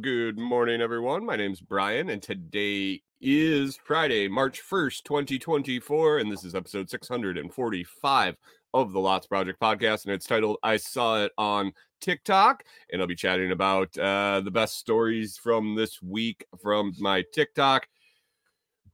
[0.00, 1.24] Good morning, everyone.
[1.24, 8.36] My name's Brian, and today is Friday, March 1st, 2024, and this is episode 645
[8.74, 11.72] of the Lots Project podcast, and it's titled I Saw It on
[12.02, 12.64] TikTok.
[12.92, 17.88] And I'll be chatting about uh, the best stories from this week from my TikTok.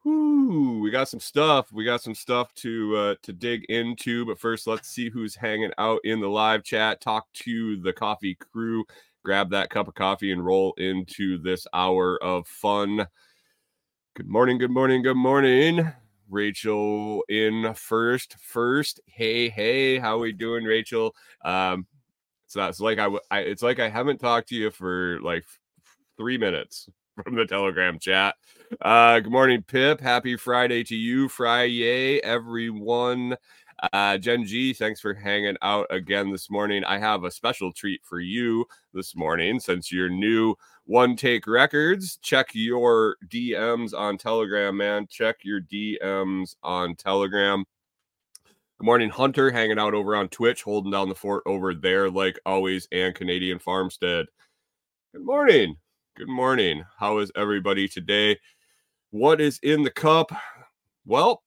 [0.05, 1.73] Whoo, we got some stuff.
[1.73, 5.73] We got some stuff to uh, to dig into, but first, let's see who's hanging
[5.79, 7.01] out in the live chat.
[7.01, 8.85] Talk to the coffee crew
[9.25, 13.07] grab that cup of coffee and roll into this hour of fun.
[14.15, 15.93] Good morning, good morning, good morning.
[16.29, 18.37] Rachel in first.
[18.41, 21.15] First, hey, hey, how are we doing, Rachel?
[21.45, 21.87] Um,
[22.47, 23.09] so that's like I,
[23.41, 25.45] it's like I haven't talked to you for like
[26.17, 26.89] three minutes
[27.23, 28.35] from the Telegram chat.
[28.81, 30.01] Uh, good morning, Pip.
[30.01, 33.37] Happy Friday to you, Friday, everyone.
[33.93, 36.85] Uh, Jen G, thanks for hanging out again this morning.
[36.85, 42.17] I have a special treat for you this morning since you're new one take records.
[42.19, 45.09] Check your DMs on Telegram, man.
[45.09, 47.65] Check your DMs on Telegram.
[48.79, 52.39] Good morning, Hunter, hanging out over on Twitch, holding down the fort over there, like
[52.47, 54.27] always, and Canadian Farmstead.
[55.13, 55.77] Good morning.
[56.17, 56.85] Good morning.
[56.99, 58.39] How is everybody today?
[59.11, 60.31] What is in the cup?
[61.05, 61.43] Well,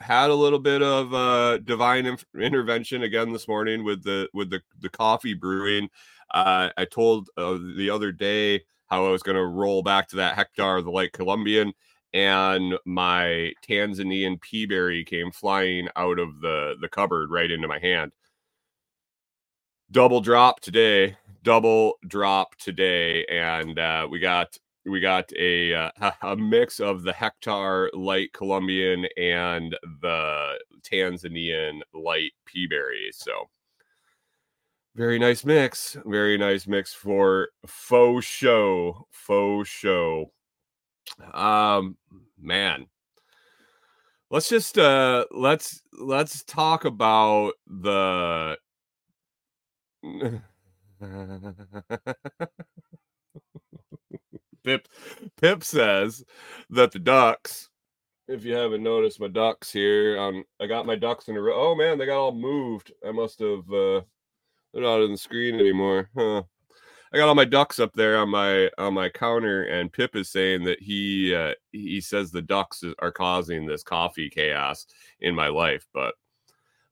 [0.00, 4.50] had a little bit of uh divine inf- intervention again this morning with the with
[4.50, 5.88] the the coffee brewing.
[6.32, 10.16] Uh i told uh, the other day how i was going to roll back to
[10.16, 11.72] that hectare of the light colombian
[12.12, 18.12] and my tanzanian peaberry came flying out of the the cupboard right into my hand.
[19.90, 24.56] Double drop today double drop today and uh we got
[24.90, 25.90] we got a uh,
[26.22, 33.48] a mix of the hectare light colombian and the tanzanian light peaberry so.
[34.96, 40.32] Very nice mix very nice mix for faux show faux show.
[41.32, 41.96] Um
[42.38, 42.86] man.
[44.30, 48.56] Let's just uh let's let's talk about the
[54.64, 54.88] Pip
[55.40, 56.24] Pip says
[56.70, 57.68] that the ducks,
[58.28, 61.70] if you haven't noticed my ducks here, um, I got my ducks in a row.
[61.70, 62.92] Oh man, they got all moved.
[63.06, 64.02] I must have uh
[64.72, 66.08] they're not on the screen anymore.
[66.16, 66.42] Huh.
[67.12, 70.30] I got all my ducks up there on my on my counter, and Pip is
[70.30, 74.86] saying that he uh, he says the ducks are causing this coffee chaos
[75.20, 76.14] in my life, but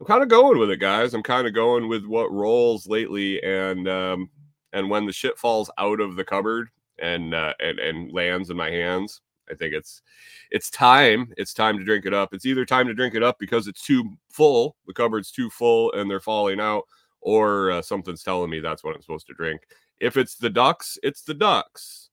[0.00, 1.15] I'm kind of going with it, guys.
[1.15, 4.29] I'm kind of going with what rolls lately, and um,
[4.73, 6.69] and when the shit falls out of the cupboard
[7.01, 9.21] and uh, and and lands in my hands,
[9.51, 10.03] I think it's
[10.51, 11.33] it's time.
[11.37, 12.35] It's time to drink it up.
[12.35, 15.93] It's either time to drink it up because it's too full, the cupboard's too full,
[15.93, 16.85] and they're falling out,
[17.21, 19.63] or uh, something's telling me that's what I'm supposed to drink.
[20.01, 22.11] If it's the ducks, it's the ducks.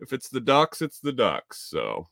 [0.00, 1.60] If it's the ducks, it's the ducks.
[1.68, 2.06] So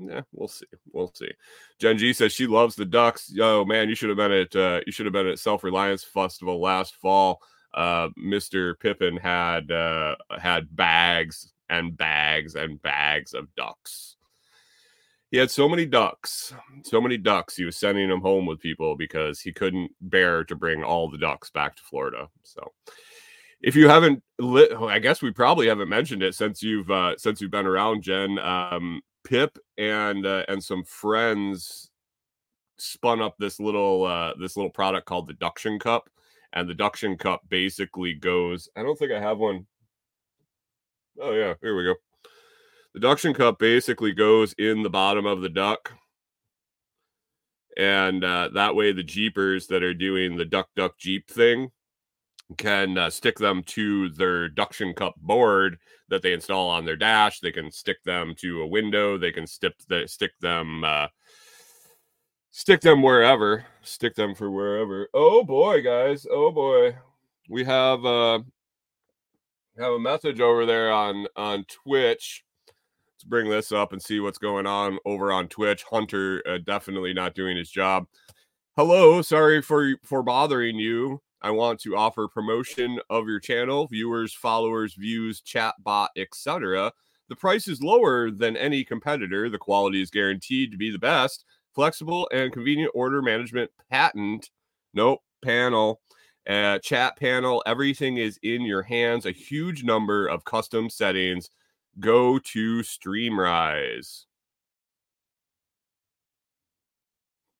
[0.00, 0.66] yeah, we'll see.
[0.92, 1.30] We'll see.
[1.78, 3.32] Jen G says she loves the Ducks.
[3.38, 6.02] Oh man, you should have been at uh, you should have been at Self Reliance
[6.02, 7.40] Festival last fall.
[7.74, 8.78] Uh, Mr.
[8.78, 14.16] Pippin had uh, had bags and bags and bags of ducks.
[15.30, 17.56] He had so many ducks, so many ducks.
[17.56, 21.18] He was sending them home with people because he couldn't bear to bring all the
[21.18, 22.28] ducks back to Florida.
[22.42, 22.72] So,
[23.60, 27.40] if you haven't, lit, I guess we probably haven't mentioned it since you've uh, since
[27.40, 28.38] you've been around, Jen.
[28.40, 31.90] Um, Pip and uh, and some friends
[32.78, 36.08] spun up this little uh, this little product called the Duction Cup,
[36.52, 38.68] and the Duction Cup basically goes.
[38.76, 39.66] I don't think I have one.
[41.20, 41.94] Oh yeah, here we go.
[42.94, 45.92] The Duction Cup basically goes in the bottom of the duck,
[47.76, 51.70] and uh, that way the jeepers that are doing the duck duck jeep thing
[52.58, 57.40] can uh, stick them to their duction cup board that they install on their dash.
[57.40, 59.16] They can stick them to a window.
[59.16, 61.08] They can stick the, stick them uh,
[62.50, 63.64] stick them wherever.
[63.82, 65.08] Stick them for wherever.
[65.14, 66.26] Oh boy, guys.
[66.30, 66.96] Oh boy,
[67.48, 68.40] we have uh,
[69.78, 72.44] have a message over there on on Twitch.
[73.14, 75.84] Let's bring this up and see what's going on over on Twitch.
[75.84, 78.06] Hunter uh, definitely not doing his job.
[78.76, 81.20] Hello, sorry for for bothering you.
[81.42, 86.92] I want to offer promotion of your channel, viewers, followers, views, chat bot, etc.
[87.30, 89.48] The price is lower than any competitor.
[89.48, 91.44] The quality is guaranteed to be the best
[91.74, 94.50] flexible and convenient order management patent.
[94.94, 96.00] Nope, panel.
[96.48, 99.26] Uh, chat panel, everything is in your hands.
[99.26, 101.50] A huge number of custom settings.
[101.98, 104.24] Go to Streamrise.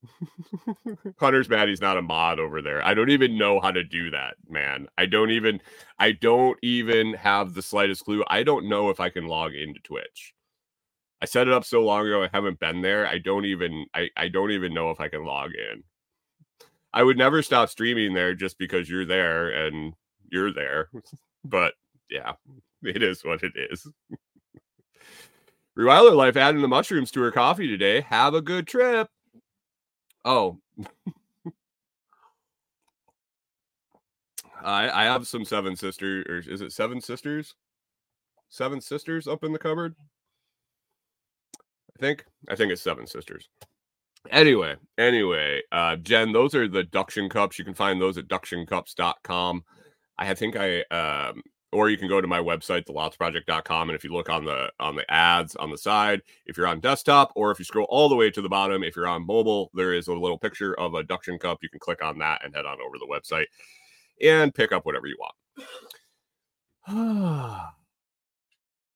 [1.19, 2.85] Hunter's mad he's not a mod over there.
[2.85, 4.87] I don't even know how to do that, man.
[4.97, 5.61] I don't even
[5.99, 8.25] I don't even have the slightest clue.
[8.29, 10.35] I don't know if I can log into Twitch.
[11.23, 12.23] I set it up so long ago.
[12.23, 13.07] I haven't been there.
[13.07, 15.83] I don't even I, I don't even know if I can log in.
[16.93, 19.95] I would never stop streaming there just because you're there and
[20.31, 20.89] you're there.
[21.45, 21.75] but
[22.09, 22.33] yeah,
[22.83, 23.87] it is what it is.
[25.79, 28.01] Rewilder Life adding the mushrooms to her coffee today.
[28.03, 29.09] Have a good trip.
[30.25, 30.59] Oh.
[34.63, 37.55] I I have some seven sisters or is it seven sisters?
[38.49, 39.95] Seven sisters up in the cupboard?
[42.01, 42.25] Think.
[42.49, 43.49] I think it's seven sisters.
[44.31, 47.59] Anyway, anyway, uh Jen, those are the duction cups.
[47.59, 49.65] You can find those at ductioncups.com.
[50.19, 51.43] I think I um
[51.73, 54.97] or you can go to my website thelotsproject.com and if you look on the on
[54.97, 58.17] the ads on the side if you're on desktop or if you scroll all the
[58.17, 61.05] way to the bottom if you're on mobile there is a little picture of a
[61.05, 63.47] duction cup you can click on that and head on over to the website
[64.21, 65.35] and pick up whatever you want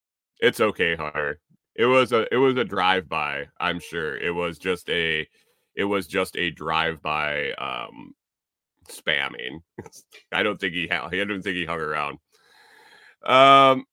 [0.41, 1.39] it's okay hunter
[1.76, 5.26] it was a it was a drive by i'm sure it was just a
[5.75, 8.15] it was just a drive by um
[8.88, 9.61] spamming
[10.32, 12.19] i don't think he i don't think he hung around
[13.25, 13.87] um,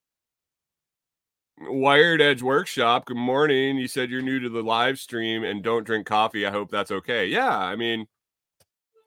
[1.60, 3.06] Wired Edge Workshop.
[3.06, 3.78] Good morning.
[3.78, 6.45] You said you're new to the live stream and don't drink coffee.
[6.45, 7.28] I hope that's okay.
[7.28, 8.07] Yeah, I mean,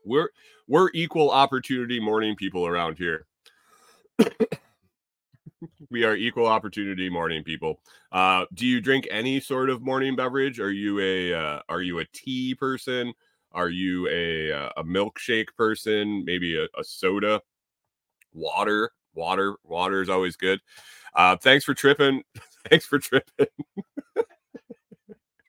[0.05, 0.29] we're
[0.69, 3.27] we're equal opportunity morning people around here.
[5.91, 7.81] We are equal opportunity morning people.
[8.13, 10.61] Uh, do you drink any sort of morning beverage?
[10.61, 13.13] Are you a uh, are you a tea person?
[13.53, 16.25] Are you a uh, a milkshake person?
[16.25, 17.41] Maybe a, a soda,
[18.33, 18.91] water?
[19.15, 20.61] water water is always good
[21.15, 22.23] uh thanks for tripping
[22.69, 23.47] thanks for tripping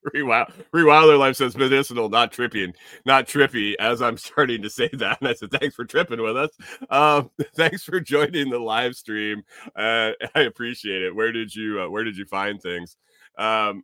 [0.13, 2.73] Rewild, Rewilder Life says medicinal, not trippy,
[3.05, 3.75] not trippy.
[3.79, 6.51] As I'm starting to say that, and I said thanks for tripping with us.
[6.89, 9.43] Um, thanks for joining the live stream.
[9.75, 11.15] Uh, I appreciate it.
[11.15, 12.97] Where did you uh, Where did you find things?
[13.37, 13.83] Um,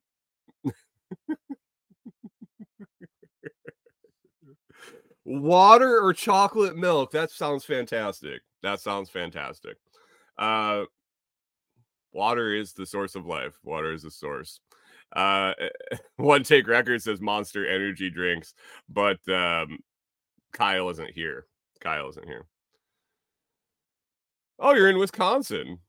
[5.25, 7.12] water or chocolate milk?
[7.12, 8.41] That sounds fantastic.
[8.63, 9.77] That sounds fantastic.
[10.38, 10.83] Uh,
[12.13, 13.57] water is the source of life.
[13.63, 14.59] Water is the source.
[15.15, 15.53] Uh,
[16.17, 18.53] one take record says Monster Energy drinks,
[18.89, 19.79] but um,
[20.53, 21.45] Kyle isn't here.
[21.79, 22.45] Kyle isn't here.
[24.59, 25.79] Oh, you're in Wisconsin.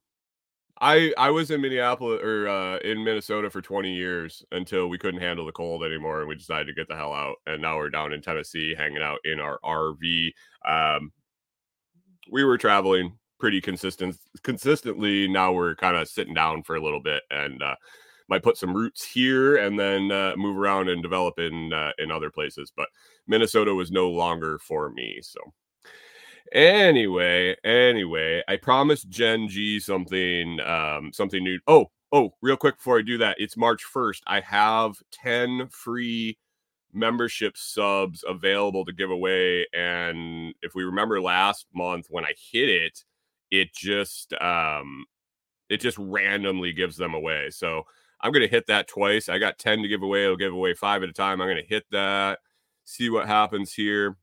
[0.80, 5.20] I I was in Minneapolis or uh, in Minnesota for 20 years until we couldn't
[5.20, 7.36] handle the cold anymore and we decided to get the hell out.
[7.46, 10.32] And now we're down in Tennessee hanging out in our RV.
[10.66, 11.12] Um,
[12.32, 15.28] we were traveling pretty consistent consistently.
[15.28, 17.76] Now we're kind of sitting down for a little bit and uh,
[18.28, 22.10] might put some roots here and then uh, move around and develop in uh, in
[22.10, 22.72] other places.
[22.76, 22.88] But
[23.26, 25.20] Minnesota was no longer for me.
[25.22, 25.40] So
[26.52, 31.58] anyway, anyway, I promised Jen G something um, something new.
[31.66, 34.23] Oh, oh, real quick before I do that, it's March first.
[34.26, 36.38] I have ten free
[36.92, 39.66] membership subs available to give away.
[39.73, 43.04] And if we remember last month when I hit it,
[43.50, 45.06] it just um
[45.70, 47.49] it just randomly gives them away.
[47.50, 47.85] So
[48.23, 49.29] I'm gonna hit that twice.
[49.29, 51.41] I got 10 to give away, it'll give away five at a time.
[51.41, 52.38] I'm gonna hit that,
[52.85, 54.17] see what happens here.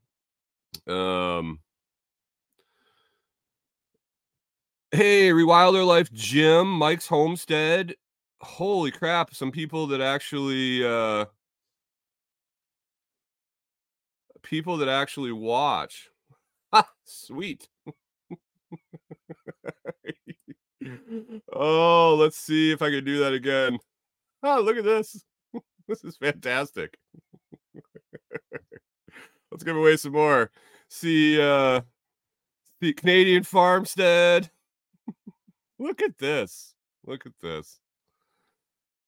[0.88, 1.60] Um
[4.92, 7.96] Hey, Rewilder Life Jim, Mike's Homestead.
[8.42, 11.26] Holy crap, some people that actually uh
[14.42, 16.10] people that actually watch.
[16.74, 17.68] Ha, sweet.
[21.54, 23.80] oh, let's see if I can do that again.
[24.44, 25.24] Oh, look at this.
[25.88, 26.98] this is fantastic.
[29.52, 30.52] let's give away some more.
[30.90, 31.82] See uh
[32.82, 34.50] the Canadian farmstead.
[35.80, 36.74] look at this.
[37.06, 37.80] Look at this.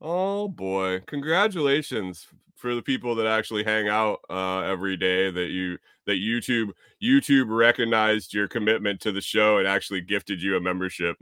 [0.02, 1.02] Oh boy.
[1.08, 2.28] Congratulations
[2.62, 6.70] for the people that actually hang out uh, every day that you that YouTube
[7.02, 11.16] YouTube recognized your commitment to the show and actually gifted you a membership.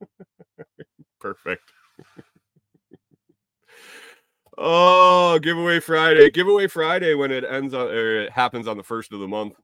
[1.20, 1.70] Perfect.
[4.60, 6.30] Oh, giveaway Friday.
[6.30, 9.54] Giveaway Friday when it ends on or it happens on the first of the month.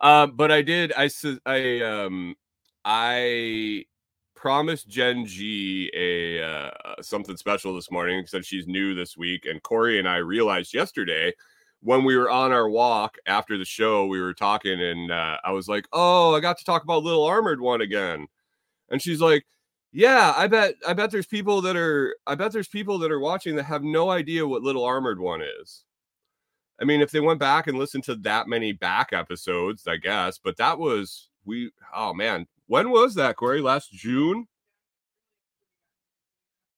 [0.00, 1.10] Um, but I did I
[1.44, 2.34] I um
[2.84, 3.84] I
[4.34, 6.70] promised Jen G a uh,
[7.02, 9.44] something special this morning since she's new this week.
[9.44, 11.34] And Corey and I realized yesterday
[11.82, 15.52] when we were on our walk after the show, we were talking, and uh, I
[15.52, 18.28] was like, "Oh, I got to talk about Little Armored One again,"
[18.88, 19.44] and she's like.
[19.92, 23.20] Yeah, I bet I bet there's people that are I bet there's people that are
[23.20, 25.84] watching that have no idea what Little Armored One is.
[26.80, 30.38] I mean, if they went back and listened to that many back episodes, I guess,
[30.38, 33.60] but that was we oh man, when was that, Corey?
[33.62, 34.46] Last June?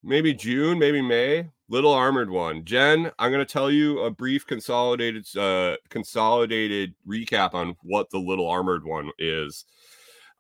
[0.02, 1.50] Maybe June, maybe May.
[1.68, 2.64] Little armored one.
[2.64, 8.18] Jen, I'm going to tell you a brief consolidated uh consolidated recap on what the
[8.18, 9.64] little armored one is.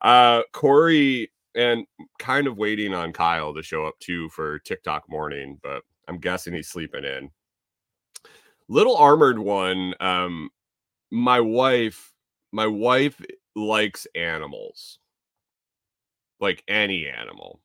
[0.00, 1.86] Uh Corey and
[2.18, 6.54] kind of waiting on Kyle to show up too for TikTok morning, but I'm guessing
[6.54, 7.30] he's sleeping in.
[8.68, 10.50] Little armored one um
[11.10, 12.12] my wife
[12.52, 13.20] my wife
[13.56, 14.98] likes animals.
[16.40, 17.60] Like any animal.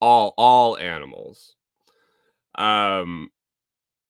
[0.00, 1.56] All all animals
[2.56, 3.30] um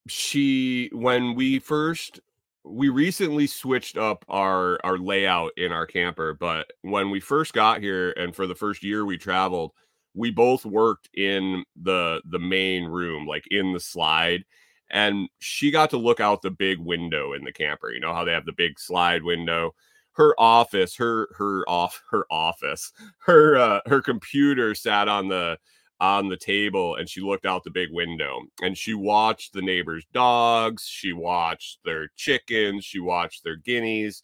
[0.09, 2.21] she when we first
[2.65, 7.81] we recently switched up our our layout in our camper but when we first got
[7.81, 9.73] here and for the first year we traveled
[10.15, 14.45] we both worked in the the main room like in the slide
[14.91, 18.25] and she got to look out the big window in the camper you know how
[18.25, 19.75] they have the big slide window?
[20.13, 25.57] Her office her her off her office her uh her computer sat on the
[26.01, 30.07] on the table and she looked out the big window and she watched the neighbors'
[30.13, 34.23] dogs, she watched their chickens, she watched their guineas.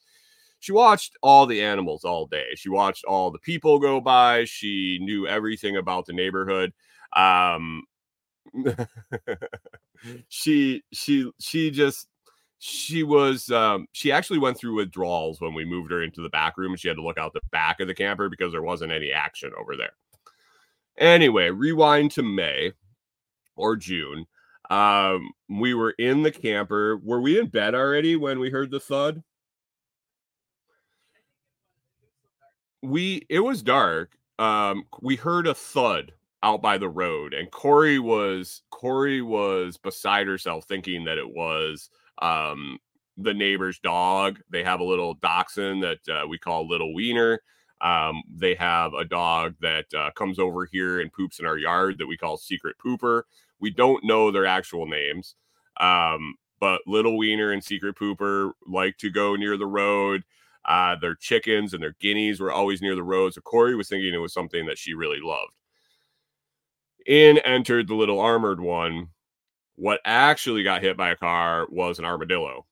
[0.59, 2.47] She watched all the animals all day.
[2.57, 4.45] She watched all the people go by.
[4.47, 6.73] She knew everything about the neighborhood.
[7.15, 7.85] Um
[10.29, 12.09] she she she just
[12.59, 16.57] she was um she actually went through withdrawals when we moved her into the back
[16.57, 18.91] room and she had to look out the back of the camper because there wasn't
[18.91, 19.93] any action over there.
[20.99, 22.73] Anyway, rewind to May
[23.57, 24.27] or June.
[24.71, 26.99] Um, we were in the camper.
[27.03, 29.23] Were we in bed already when we heard the thud?
[32.83, 34.17] We it was dark.
[34.39, 36.13] Um, we heard a thud
[36.43, 41.91] out by the road, and Corey was Corey was beside herself, thinking that it was
[42.23, 42.79] um
[43.17, 44.41] the neighbor's dog.
[44.51, 47.41] They have a little dachshund that uh, we call Little Wiener.
[47.81, 51.99] Um, they have a dog that uh, comes over here and poops in our yard
[51.99, 53.23] that we call Secret Pooper.
[53.61, 55.35] We don't know their actual names,
[55.79, 60.25] um, but Little Wiener and Secret Pooper like to go near the road.
[60.65, 63.35] Uh, their chickens and their guineas were always near the road.
[63.35, 65.53] So Corey was thinking it was something that she really loved.
[67.07, 69.09] In entered the little armored one.
[69.77, 72.65] What actually got hit by a car was an armadillo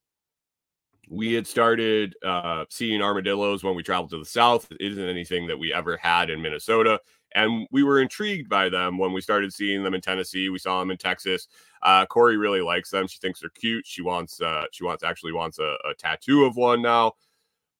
[1.08, 4.70] we had started uh, seeing armadillos when we traveled to the south.
[4.70, 7.00] It isn't anything that we ever had in Minnesota.
[7.34, 10.48] And we were intrigued by them when we started seeing them in Tennessee.
[10.48, 11.48] We saw them in Texas.
[11.82, 13.08] Uh, Corey really likes them.
[13.08, 13.86] She thinks they're cute.
[13.86, 17.12] She wants, uh, she wants actually wants a, a tattoo of one now.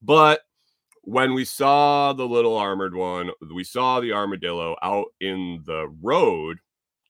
[0.03, 0.41] But
[1.03, 6.59] when we saw the little armored one, we saw the armadillo out in the road.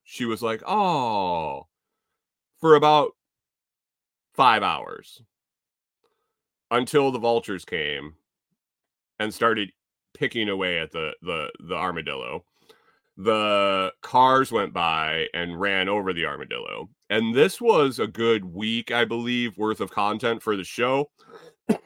[0.05, 1.67] She was like, "Oh,"
[2.59, 3.13] for about
[4.35, 5.23] five hours
[6.71, 8.15] until the vultures came
[9.19, 9.71] and started
[10.15, 12.45] picking away at the the the armadillo
[13.17, 18.91] the cars went by and ran over the armadillo and this was a good week
[18.91, 21.11] i believe worth of content for the show.
[21.69, 21.77] I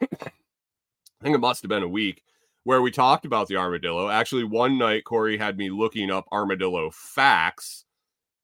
[1.23, 2.23] think it must have been a week
[2.65, 4.09] where we talked about the armadillo.
[4.09, 7.85] Actually one night corey had me looking up armadillo facts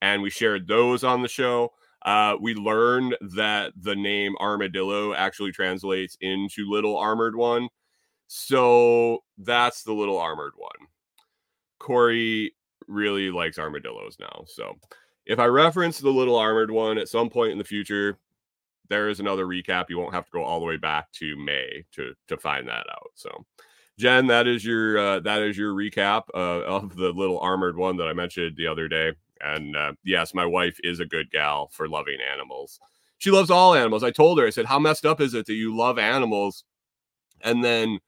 [0.01, 1.71] and we shared those on the show
[2.05, 7.67] uh, we learned that the name armadillo actually translates into little armored one.
[8.27, 10.87] So that's the little armored one.
[11.79, 12.55] Corey
[12.87, 14.43] really likes armadillos now.
[14.47, 14.75] So
[15.25, 18.19] if I reference the little armored one at some point in the future,
[18.87, 19.85] there is another recap.
[19.89, 22.85] You won't have to go all the way back to May to to find that
[22.91, 23.09] out.
[23.15, 23.45] So,
[23.97, 27.97] Jen, that is your uh, that is your recap uh, of the little armored one
[27.97, 29.13] that I mentioned the other day.
[29.41, 32.79] And uh, yes, my wife is a good gal for loving animals.
[33.17, 34.03] She loves all animals.
[34.03, 36.63] I told her, I said, How messed up is it that you love animals
[37.41, 37.99] and then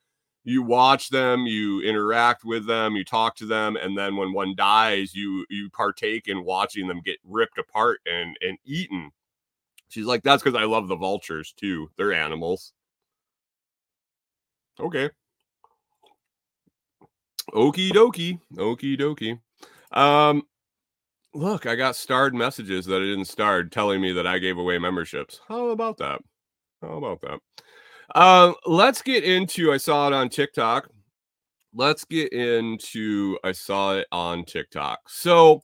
[0.43, 4.55] you watch them, you interact with them, you talk to them, and then when one
[4.55, 9.11] dies, you you partake in watching them get ripped apart and and eaten.
[9.89, 11.89] She's like, That's because I love the vultures too.
[11.97, 12.73] They're animals.
[14.79, 15.09] Okay.
[17.53, 18.39] Okie dokie.
[18.55, 19.39] Okie dokie.
[19.91, 20.43] Um,
[21.33, 24.77] look, I got starred messages that I didn't starred telling me that I gave away
[24.77, 25.41] memberships.
[25.47, 26.19] How about that?
[26.81, 27.39] How about that?
[28.19, 30.89] Um, let's get into I saw it on TikTok.
[31.73, 34.99] Let's get into I saw it on TikTok.
[35.09, 35.63] So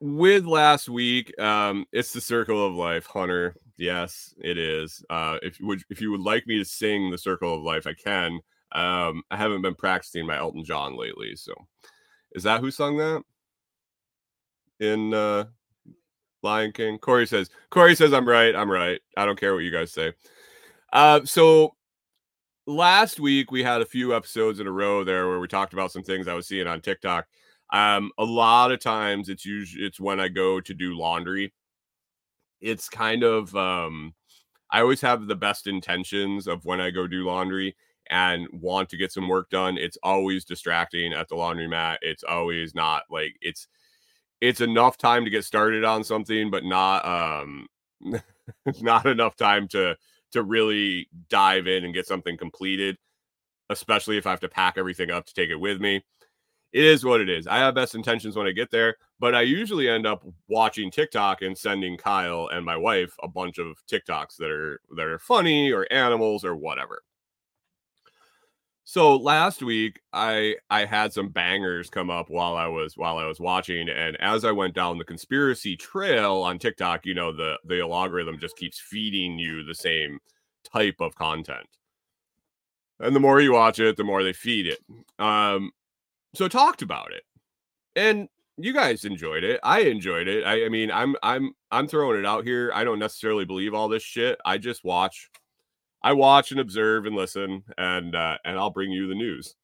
[0.00, 3.56] with last week, um, it's the circle of life, Hunter.
[3.76, 5.04] Yes, it is.
[5.10, 7.94] Uh, if would if you would like me to sing the circle of life, I
[7.94, 8.40] can.
[8.72, 11.54] Um, I haven't been practicing my Elton John lately, so
[12.32, 13.22] is that who sung that?
[14.84, 15.46] In uh
[16.44, 16.98] Lion King.
[16.98, 18.54] Corey says, Corey says I'm right.
[18.54, 19.00] I'm right.
[19.16, 20.12] I don't care what you guys say.
[20.92, 21.74] Uh, so
[22.66, 25.90] last week we had a few episodes in a row there where we talked about
[25.90, 27.26] some things I was seeing on TikTok.
[27.72, 31.52] Um, a lot of times it's usually it's when I go to do laundry.
[32.60, 34.14] It's kind of um
[34.70, 37.74] I always have the best intentions of when I go do laundry
[38.10, 39.78] and want to get some work done.
[39.78, 41.98] It's always distracting at the laundromat.
[42.02, 43.66] It's always not like it's
[44.44, 47.66] it's enough time to get started on something, but not um
[48.82, 49.96] not enough time to
[50.32, 52.98] to really dive in and get something completed,
[53.70, 56.04] especially if I have to pack everything up to take it with me.
[56.72, 57.46] It is what it is.
[57.46, 61.40] I have best intentions when I get there, but I usually end up watching TikTok
[61.40, 65.72] and sending Kyle and my wife a bunch of TikToks that are that are funny
[65.72, 67.02] or animals or whatever.
[68.84, 73.24] So last week I I had some bangers come up while I was while I
[73.24, 77.58] was watching and as I went down the conspiracy trail on TikTok, you know, the
[77.64, 80.18] the algorithm just keeps feeding you the same
[80.72, 81.66] type of content.
[83.00, 84.80] And the more you watch it, the more they feed it.
[85.18, 85.72] Um
[86.34, 87.22] so talked about it.
[87.96, 89.60] And you guys enjoyed it.
[89.62, 90.44] I enjoyed it.
[90.44, 92.70] I, I mean, I'm I'm I'm throwing it out here.
[92.74, 94.38] I don't necessarily believe all this shit.
[94.44, 95.30] I just watch
[96.04, 99.54] I watch and observe and listen, and uh, and I'll bring you the news,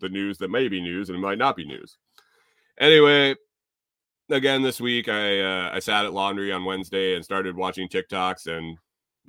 [0.00, 1.98] the news that may be news and it might not be news.
[2.80, 3.34] Anyway,
[4.30, 8.46] again this week I uh, I sat at laundry on Wednesday and started watching TikToks,
[8.46, 8.78] and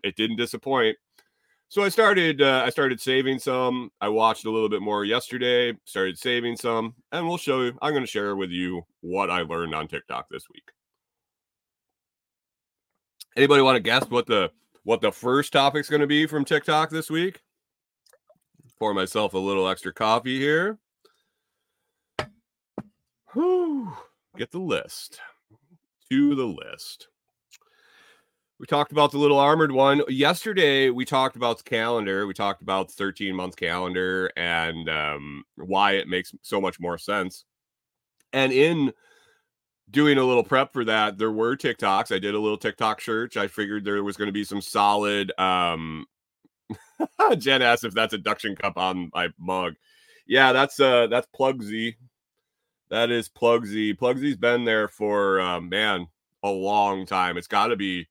[0.01, 0.96] it didn't disappoint.
[1.67, 3.91] So I started uh, I started saving some.
[4.00, 5.77] I watched a little bit more yesterday.
[5.84, 7.77] Started saving some, and we'll show you.
[7.81, 10.71] I'm going to share with you what I learned on TikTok this week.
[13.36, 14.52] Anybody want to guess what the
[14.84, 17.42] what the first topic's going to be from TikTok this week.
[18.78, 20.80] Pour myself a little extra coffee here.
[23.34, 23.92] Whew.
[24.38, 25.20] Get the list.
[26.10, 27.10] To the list.
[28.60, 30.02] We talked about the little armored one.
[30.10, 32.28] Yesterday, we talked about the calendar.
[32.28, 36.98] We talked about the 13 month calendar and um, why it makes so much more
[36.98, 37.46] sense.
[38.34, 38.94] And in
[39.91, 42.13] doing a little prep for that, there were TikToks.
[42.13, 43.38] I did a little TikTok search.
[43.38, 45.32] I figured there was going to be some solid.
[45.39, 46.06] Um,
[47.38, 49.75] Jen asked if that's a duction cup on my mug.
[50.28, 51.95] Yeah, that's uh that's Plugsy.
[52.89, 53.95] That is Plugsy.
[53.95, 56.08] Plugsy's been there for uh, man
[56.43, 57.38] a long time.
[57.38, 58.08] It's got to be.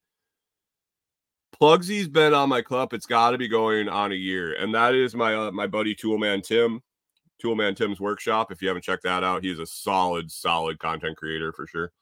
[1.61, 2.93] Plugsy's been on my cup.
[2.93, 5.95] It's got to be going on a year, and that is my uh, my buddy
[5.95, 6.83] Toolman Tim.
[7.43, 8.51] Toolman Tim's workshop.
[8.51, 11.93] If you haven't checked that out, he's a solid, solid content creator for sure.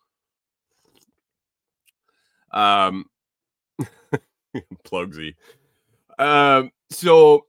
[2.52, 3.06] Um,
[4.84, 5.34] Plugsy.
[6.18, 7.46] Um, so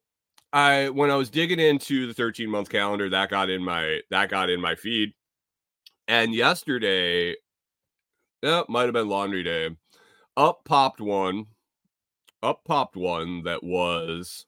[0.52, 4.30] I when I was digging into the 13 month calendar, that got in my that
[4.30, 5.13] got in my feed.
[6.08, 7.36] And yesterday,
[8.41, 9.69] yeah, might have been laundry day.
[10.36, 11.47] Up popped one.
[12.43, 14.45] Up popped one that was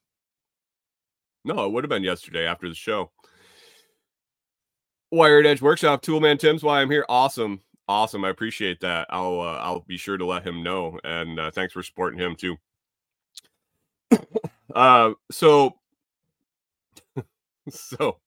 [1.43, 3.11] no, it would have been yesterday after the show.
[5.11, 7.05] Wired Edge Workshop, Toolman Tim's why I'm here.
[7.09, 7.61] Awesome.
[7.87, 8.23] Awesome.
[8.23, 9.07] I appreciate that.
[9.09, 10.99] I'll uh, I'll be sure to let him know.
[11.03, 12.57] And uh, thanks for supporting him too.
[14.75, 15.75] uh so
[17.69, 18.17] so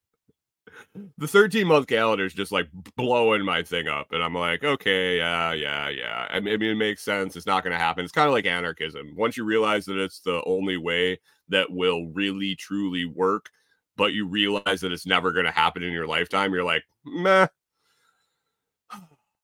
[1.18, 5.16] the 13 month calendar is just like blowing my thing up and i'm like okay
[5.16, 8.26] yeah yeah yeah i mean it makes sense it's not going to happen it's kind
[8.28, 11.18] of like anarchism once you realize that it's the only way
[11.52, 13.50] that will really truly work
[13.96, 17.46] but you realize that it's never going to happen in your lifetime, you're like, meh,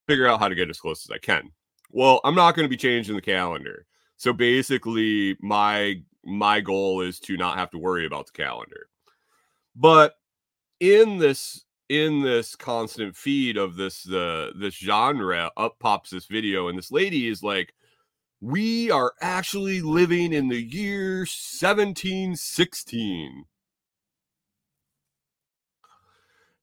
[0.07, 1.51] figure out how to get as close as I can.
[1.90, 3.87] Well, I'm not going to be changing the calendar.
[4.16, 8.88] So basically, my my goal is to not have to worry about the calendar.
[9.77, 10.14] But
[10.81, 16.27] in this in this constant feed of this the uh, this genre up pops this
[16.27, 17.73] video and this lady is like
[18.40, 23.44] we are actually living in the year 1716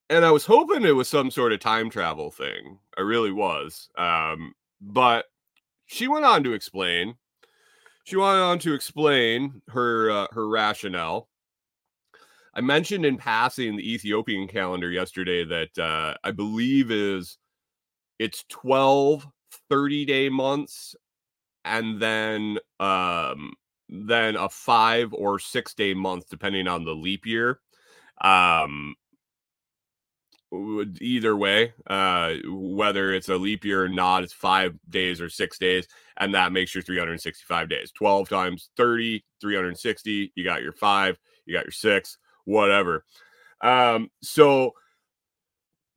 [0.10, 2.80] and I was hoping it was some sort of time travel thing.
[2.98, 3.90] I really was.
[3.98, 5.26] Um, but
[5.86, 7.16] she went on to explain.
[8.04, 11.28] She went on to explain her uh, her rationale.
[12.54, 17.38] I mentioned in passing the Ethiopian calendar yesterday that uh, I believe is
[18.20, 19.28] it's 12
[19.70, 20.96] 30 day months
[21.66, 23.54] and then um
[23.90, 27.60] then a 5 or 6 day month depending on the leap year.
[28.22, 28.96] Um
[31.02, 35.58] either way, uh, whether it's a leap year or not, it's five days or six
[35.58, 37.92] days, and that makes your 365 days.
[37.92, 40.32] 12 times 30, 360.
[40.36, 43.04] You got your five, you got your six, whatever.
[43.62, 44.74] Um, so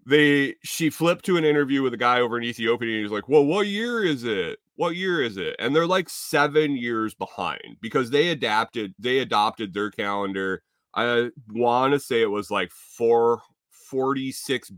[0.07, 3.29] they she flipped to an interview with a guy over in Ethiopia and he's like,
[3.29, 4.59] Well, what year is it?
[4.79, 5.57] What year is it?
[5.59, 10.63] And they're like seven years behind because they adapted, they adopted their calendar.
[10.95, 14.71] I want to say it was like 446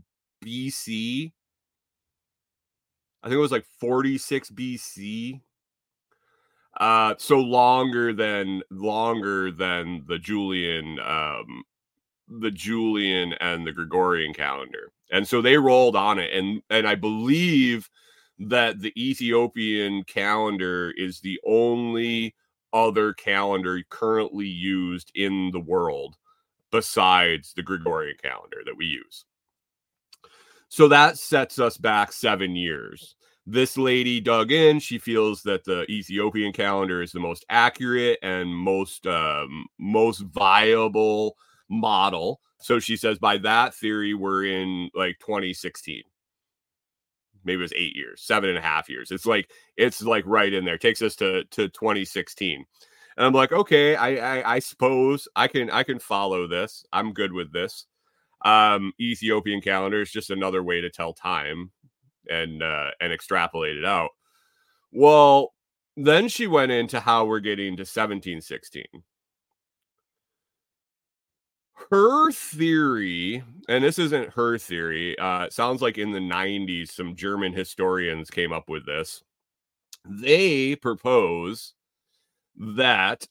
[0.43, 1.31] BC.
[3.21, 5.41] I think it was like 46 BC.
[6.79, 11.63] Uh so longer than longer than the Julian um
[12.27, 14.91] the Julian and the Gregorian calendar.
[15.11, 17.87] And so they rolled on it and and I believe
[18.49, 22.35] that the Ethiopian calendar is the only
[22.73, 26.15] other calendar currently used in the world
[26.71, 29.25] besides the Gregorian calendar that we use.
[30.69, 33.15] So that sets us back 7 years.
[33.45, 34.79] This lady dug in.
[34.79, 41.35] She feels that the Ethiopian calendar is the most accurate and most um, most viable
[41.69, 42.39] model.
[42.59, 46.03] So she says by that theory, we're in like 2016.
[47.43, 49.11] Maybe it was eight years, seven and a half years.
[49.11, 50.77] It's like it's like right in there.
[50.77, 52.65] takes us to to 2016.
[53.17, 56.85] And I'm like, okay, I, I I suppose I can I can follow this.
[56.93, 57.85] I'm good with this.
[58.43, 61.71] Um, Ethiopian calendar is just another way to tell time
[62.29, 64.11] and uh, and extrapolate it out.
[64.91, 65.53] Well,
[65.97, 68.83] then she went into how we're getting to 1716
[71.89, 77.53] her theory, and this isn't her theory, uh, sounds like in the 90s, some German
[77.53, 79.23] historians came up with this.
[80.05, 81.73] They propose
[82.55, 83.27] that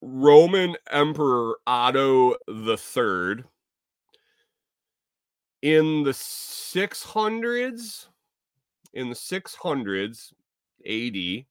[0.00, 3.44] Roman Emperor Otto the Third
[5.62, 8.06] in the 600s,
[8.92, 10.32] in the 600s
[10.86, 11.46] AD,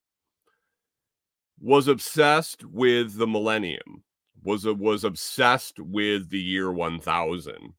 [1.60, 4.05] was obsessed with the millennium
[4.46, 7.74] was was obsessed with the year 1000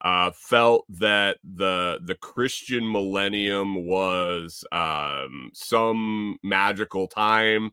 [0.00, 7.72] uh, felt that the the Christian millennium was um, some magical time,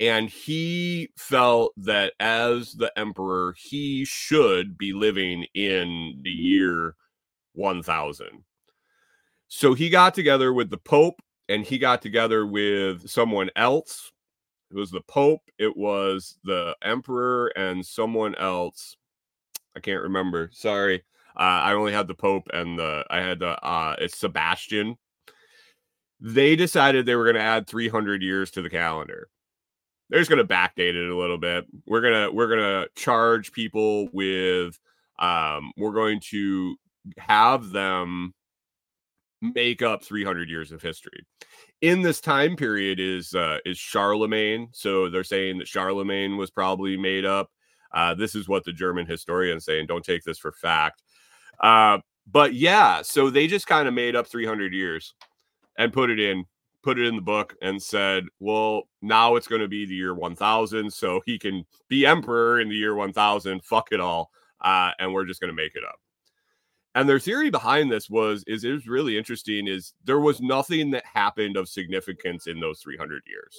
[0.00, 6.96] and he felt that as the emperor, he should be living in the year
[7.52, 8.44] 1000.
[9.48, 14.10] So he got together with the Pope, and he got together with someone else
[14.74, 18.96] it was the Pope, it was the Emperor, and someone else.
[19.76, 20.50] I can't remember.
[20.52, 21.04] Sorry.
[21.36, 24.96] Uh, I only had the Pope and the I had the uh it's Sebastian.
[26.20, 29.28] They decided they were going to add 300 years to the calendar.
[30.08, 31.66] They're just going to backdate it a little bit.
[31.86, 34.78] We're gonna we're gonna charge people with
[35.18, 36.76] um we're going to
[37.18, 38.32] have them
[39.52, 41.24] make up 300 years of history
[41.84, 44.68] in this time period is uh, is Charlemagne.
[44.72, 47.50] So they're saying that Charlemagne was probably made up.
[47.92, 49.86] Uh, this is what the German historians saying.
[49.86, 51.02] Don't take this for fact.
[51.60, 55.14] Uh, but yeah, so they just kind of made up 300 years
[55.76, 56.46] and put it in,
[56.82, 60.14] put it in the book, and said, well, now it's going to be the year
[60.14, 63.62] 1000, so he can be emperor in the year 1000.
[63.62, 64.30] Fuck it all,
[64.62, 65.96] uh, and we're just going to make it up.
[66.94, 70.90] And their theory behind this was is it was really interesting is there was nothing
[70.92, 73.56] that happened of significance in those 300 years.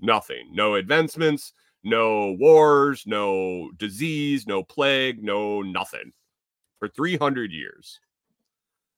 [0.00, 0.48] Nothing.
[0.52, 1.52] No advancements,
[1.84, 6.12] no wars, no disease, no plague, no nothing.
[6.78, 8.00] For 300 years.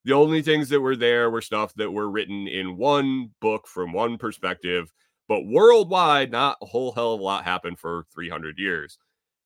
[0.05, 3.93] The only things that were there were stuff that were written in one book from
[3.93, 4.93] one perspective,
[5.29, 8.99] but worldwide not a whole hell of a lot happened for 300 years.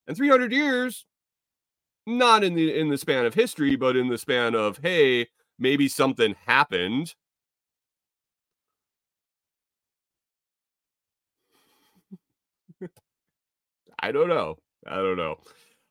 [0.06, 1.06] And 300 years
[2.06, 5.88] not in the in the span of history, but in the span of hey, maybe
[5.88, 7.14] something happened.
[14.00, 14.56] I don't know.
[14.86, 15.36] I don't know.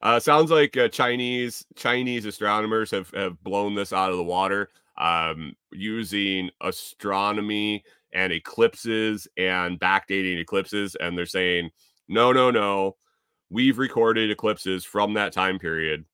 [0.01, 4.69] Uh, sounds like uh, Chinese Chinese astronomers have have blown this out of the water
[4.97, 11.71] um, using astronomy and eclipses and backdating eclipses, and they're saying
[12.07, 12.97] no, no, no
[13.53, 16.05] we've recorded eclipses from that time period.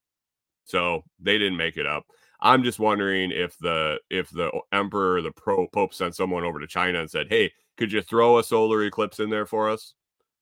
[0.65, 2.05] So they didn't make it up.
[2.41, 6.67] I'm just wondering if the if the emperor the pro pope sent someone over to
[6.67, 9.95] China and said, "Hey, could you throw a solar eclipse in there for us?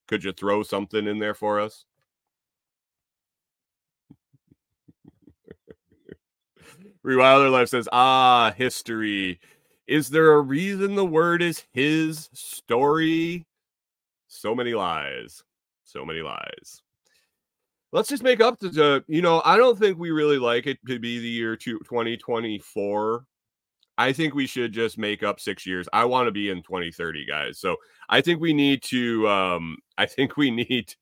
[0.07, 1.85] Could you throw something in there for us?"
[7.05, 9.39] Rewilder Life says, "Ah, history.
[9.87, 13.47] Is there a reason the word is his story?
[14.27, 15.43] So many lies.
[15.85, 16.81] So many lies."
[17.97, 20.99] Let's just make up the you know i don't think we really like it to
[20.99, 23.25] be the year 2024
[23.97, 27.25] i think we should just make up six years i want to be in 2030
[27.25, 27.75] guys so
[28.09, 30.93] i think we need to um i think we need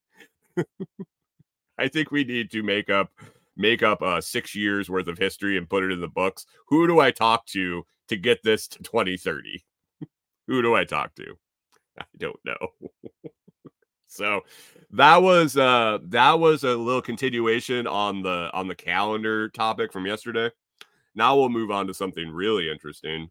[1.78, 3.12] i think we need to make up
[3.58, 6.46] make up uh, six years worth of history and put it in the books.
[6.68, 9.64] Who do I talk to to get this to 2030?
[10.48, 11.36] Who do I talk to?
[12.00, 12.90] I don't know.
[14.16, 14.42] so
[14.92, 20.06] that was uh that was a little continuation on the on the calendar topic from
[20.06, 20.50] yesterday.
[21.16, 23.30] Now we'll move on to something really interesting.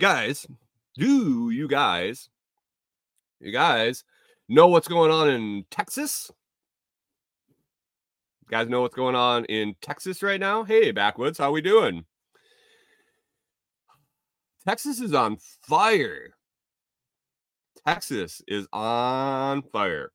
[0.00, 0.46] guys,
[0.96, 2.30] do you guys,
[3.38, 4.02] you guys
[4.48, 6.30] know what's going on in Texas?
[8.42, 10.64] You guys know what's going on in Texas right now?
[10.64, 12.06] Hey, backwoods, how we doing?
[14.66, 16.34] Texas is on fire.
[17.86, 20.12] Texas is on fire.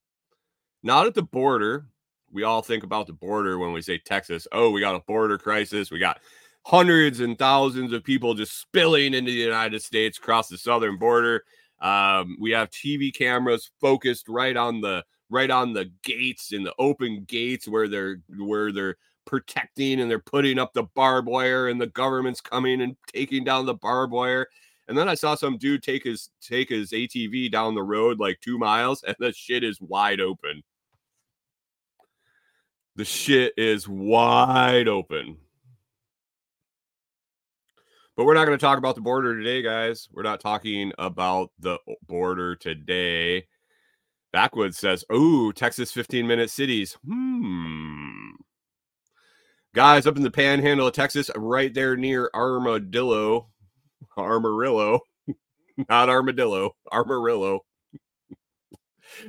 [0.84, 1.88] Not at the border.
[2.31, 4.47] We all think about the border when we say Texas.
[4.51, 5.89] Oh, we got a border crisis.
[5.89, 6.19] We got
[6.63, 11.43] hundreds and thousands of people just spilling into the United States across the southern border.
[11.79, 16.73] Um, we have TV cameras focused right on the right on the gates in the
[16.77, 21.80] open gates where they're where they're protecting and they're putting up the barbed wire and
[21.80, 24.48] the government's coming and taking down the barbed wire.
[24.88, 28.40] And then I saw some dude take his take his ATV down the road like
[28.42, 30.64] two miles, and the shit is wide open.
[32.96, 35.38] The shit is wide open.
[38.16, 40.08] But we're not going to talk about the border today, guys.
[40.14, 43.48] We're not talking about the border today.
[44.32, 47.75] Backwoods says, "Oh, Texas 15 minute cities." Hmm.
[49.76, 53.50] Guys, up in the panhandle of Texas, right there near Armadillo,
[54.18, 55.02] Amarillo,
[55.90, 57.60] not Armadillo, Amarillo.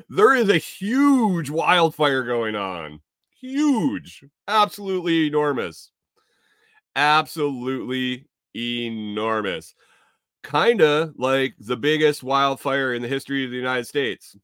[0.09, 3.01] there is a huge wildfire going on.
[3.41, 4.23] Huge.
[4.47, 5.91] Absolutely enormous.
[6.95, 9.75] Absolutely enormous.
[10.45, 14.37] Kind of like the biggest wildfire in the history of the United States.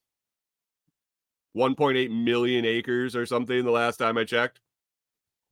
[1.56, 4.58] 1.8 million acres or something the last time I checked.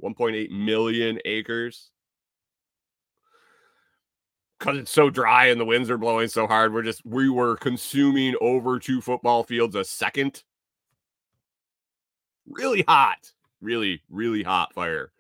[0.03, 1.91] 1.8 million acres.
[4.59, 7.57] Because it's so dry and the winds are blowing so hard, we're just, we were
[7.57, 10.43] consuming over two football fields a second.
[12.47, 13.33] Really hot.
[13.61, 15.13] Really, really hot fire.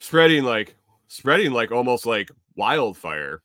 [0.00, 0.76] Spreading like
[1.08, 3.40] spreading like almost like wildfire.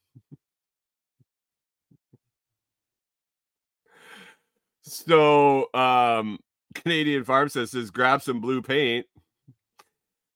[4.81, 6.39] so um
[6.75, 9.05] Canadian Farm says grab some blue paint.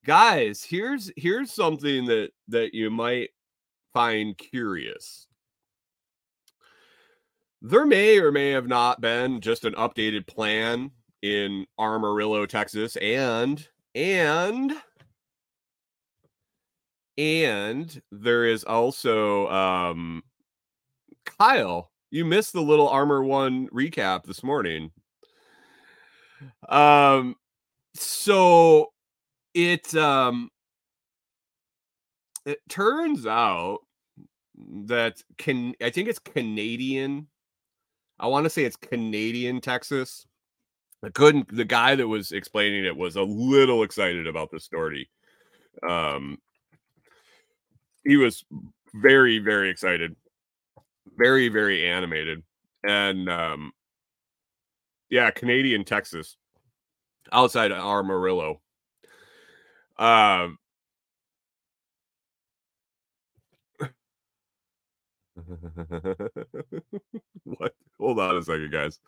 [0.06, 3.30] Guys, here's here's something that that you might
[3.94, 5.28] find curious.
[7.62, 13.66] There may or may have not been just an updated plan in Amarillo, Texas, and
[13.96, 14.74] and
[17.18, 20.22] and there is also um
[21.26, 21.92] Kyle.
[22.12, 24.92] You missed the little Armor One recap this morning.
[26.68, 27.36] Um
[27.96, 28.92] so
[29.54, 30.50] it um
[32.46, 33.80] it turns out
[34.86, 37.28] that can I think it's Canadian.
[38.20, 40.26] I want to say it's Canadian Texas.
[41.04, 45.10] I couldn't the guy that was explaining it was a little excited about the story.
[45.88, 46.38] Um
[48.04, 48.44] he was
[48.94, 50.16] very very excited
[51.18, 52.44] very very animated
[52.84, 53.72] and um
[55.10, 56.38] yeah canadian texas
[57.32, 58.62] outside of amarillo
[59.97, 60.58] um
[67.43, 68.99] what hold on a second guys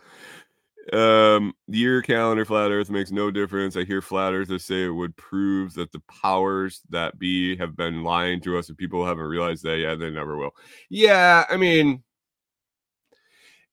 [0.94, 3.76] um, year calendar flat Earth makes no difference.
[3.76, 8.04] I hear flat earthers say it would prove that the powers that be have been
[8.04, 9.78] lying to us, and people haven't realized that.
[9.80, 10.52] Yeah, they never will.
[10.90, 12.04] Yeah, I mean,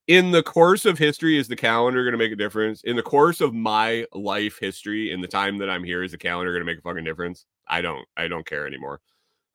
[0.06, 2.82] in the course of history, is the calendar going to make a difference?
[2.82, 6.18] In the course of my life history, in the time that I'm here, is the
[6.18, 7.46] calendar going to make a fucking difference?
[7.68, 8.06] I don't.
[8.16, 9.00] I don't care anymore.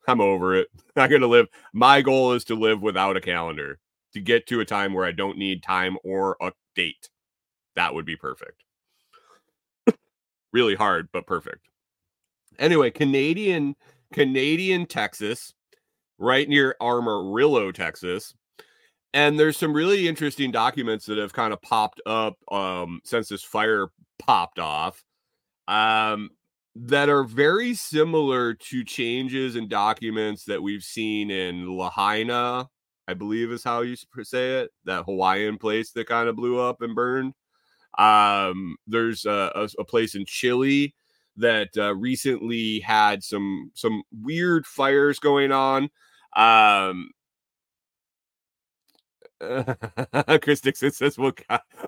[0.06, 0.68] I'm over it.
[0.96, 1.46] I'm going to live.
[1.72, 3.78] My goal is to live without a calendar
[4.14, 7.10] to get to a time where I don't need time or a date
[7.78, 8.64] that would be perfect.
[10.52, 11.68] really hard, but perfect.
[12.58, 13.76] Anyway, Canadian
[14.12, 15.54] Canadian Texas,
[16.18, 18.34] right near Amarillo, Texas.
[19.14, 23.42] And there's some really interesting documents that have kind of popped up um, since this
[23.42, 25.02] fire popped off
[25.66, 26.30] um,
[26.74, 32.68] that are very similar to changes in documents that we've seen in Lahaina,
[33.06, 36.82] I believe is how you say it, that Hawaiian place that kind of blew up
[36.82, 37.32] and burned.
[37.98, 40.94] Um, there's a, a, a, place in Chile
[41.36, 45.88] that uh, recently had some some weird fires going on.
[46.36, 47.10] Um,
[50.42, 51.32] Chris Dixon says, "Well,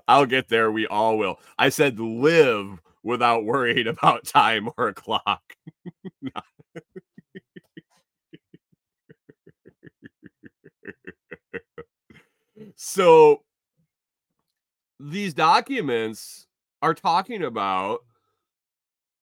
[0.07, 0.71] I'll get there.
[0.71, 5.41] We all will." I said, "Live without worrying about time or a clock."
[12.75, 13.43] so
[14.99, 16.47] these documents
[16.81, 18.01] are talking about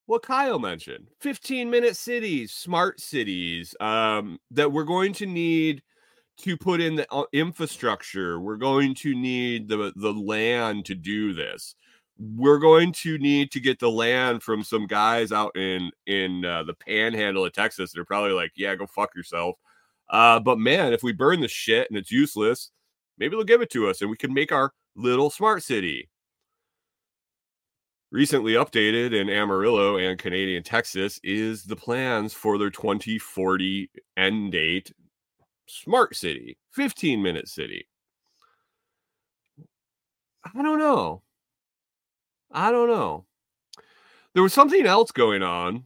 [0.06, 5.84] what Kyle mentioned 15 minute cities, smart cities um, that we're going to need
[6.39, 8.39] to put in the uh, infrastructure.
[8.39, 11.75] We're going to need the, the land to do this.
[12.17, 16.63] We're going to need to get the land from some guys out in in uh,
[16.63, 17.93] the panhandle of Texas.
[17.93, 19.56] They're probably like, "Yeah, go fuck yourself."
[20.10, 22.71] Uh, but man, if we burn the shit and it's useless,
[23.17, 26.10] maybe they'll give it to us and we can make our little smart city.
[28.12, 34.91] Recently updated in Amarillo and Canadian Texas is the plans for their 2040 end date
[35.69, 37.88] smart city, 15 minute city.
[40.43, 41.21] I don't know.
[42.51, 43.25] I don't know.
[44.34, 45.84] There was something else going on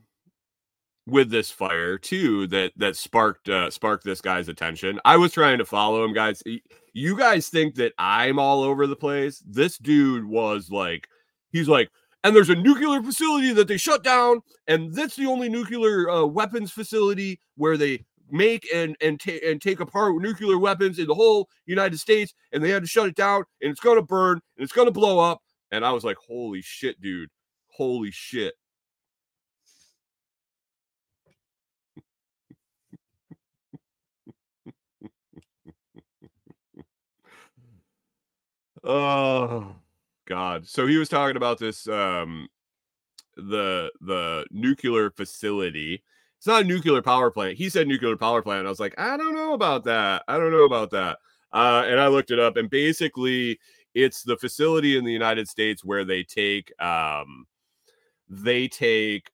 [1.06, 5.00] with this fire too that that sparked uh, sparked this guy's attention.
[5.04, 6.42] I was trying to follow him, guys.
[6.94, 9.44] You guys think that I'm all over the place?
[9.46, 11.08] This dude was like,
[11.52, 11.90] he's like,
[12.24, 16.26] and there's a nuclear facility that they shut down, and that's the only nuclear uh,
[16.26, 21.16] weapons facility where they make and and, ta- and take apart nuclear weapons in the
[21.16, 24.64] whole United States, and they had to shut it down, and it's gonna burn, and
[24.64, 25.42] it's gonna blow up.
[25.72, 27.30] And I was like, holy shit, dude,
[27.70, 28.56] holy shit.
[38.86, 39.74] oh
[40.26, 42.48] god so he was talking about this um
[43.38, 46.04] the the nuclear facility
[46.44, 47.58] it's not a nuclear power plant.
[47.58, 48.68] He said nuclear power plant.
[48.68, 50.24] I was like i don't know about that.
[50.28, 51.20] I don't know about that.
[51.54, 53.58] Uh and i looked it up and basically
[53.94, 57.46] it's the facility in the united states where they take um
[58.28, 59.32] they take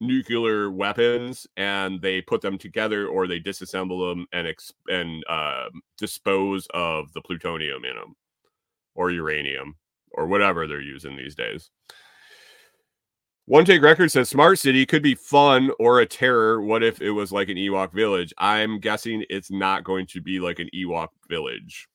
[0.00, 5.68] nuclear weapons and they put them together or they disassemble them and ex- and uh,
[5.98, 8.14] dispose of the plutonium in them
[8.94, 9.74] or uranium
[10.12, 11.70] or whatever they're using these days.
[13.46, 16.62] One Take Record says Smart City could be fun or a terror.
[16.62, 18.32] What if it was like an Ewok village?
[18.38, 21.88] I'm guessing it's not going to be like an Ewok village.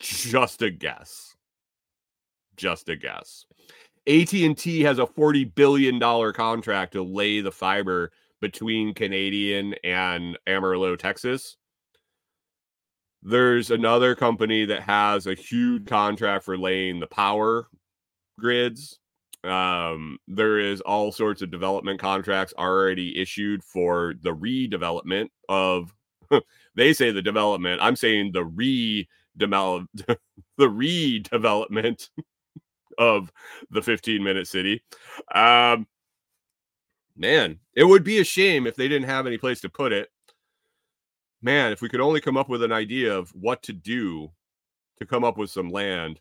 [0.00, 1.36] Just a guess.
[2.56, 3.46] Just a guess.
[4.08, 10.96] AT&T has a 40 billion dollar contract to lay the fiber between Canadian and Amarillo,
[10.96, 11.56] Texas.
[13.22, 17.68] There's another company that has a huge contract for laying the power
[18.38, 18.98] grids.
[19.44, 25.94] Um, there is all sorts of development contracts already issued for the redevelopment of.
[26.74, 27.80] they say the development.
[27.82, 30.16] I'm saying the redevelop the
[30.58, 32.08] redevelopment
[32.98, 33.32] of
[33.70, 34.82] the 15 minute city.
[35.34, 35.86] Um,
[37.16, 40.08] man, it would be a shame if they didn't have any place to put it
[41.42, 44.30] man, if we could only come up with an idea of what to do
[44.98, 46.20] to come up with some land.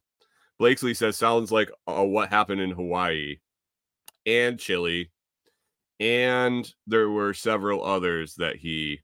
[0.59, 3.37] Blakesley says sounds like uh, what happened in Hawaii
[4.25, 5.09] and Chile.
[5.99, 8.99] And there were several others that he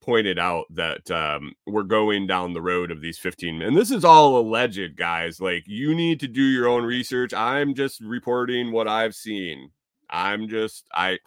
[0.00, 4.04] pointed out that um, we're going down the road of these 15 and this is
[4.04, 8.86] all alleged guys like you need to do your own research i'm just reporting what
[8.86, 9.70] i've seen
[10.10, 11.18] i'm just i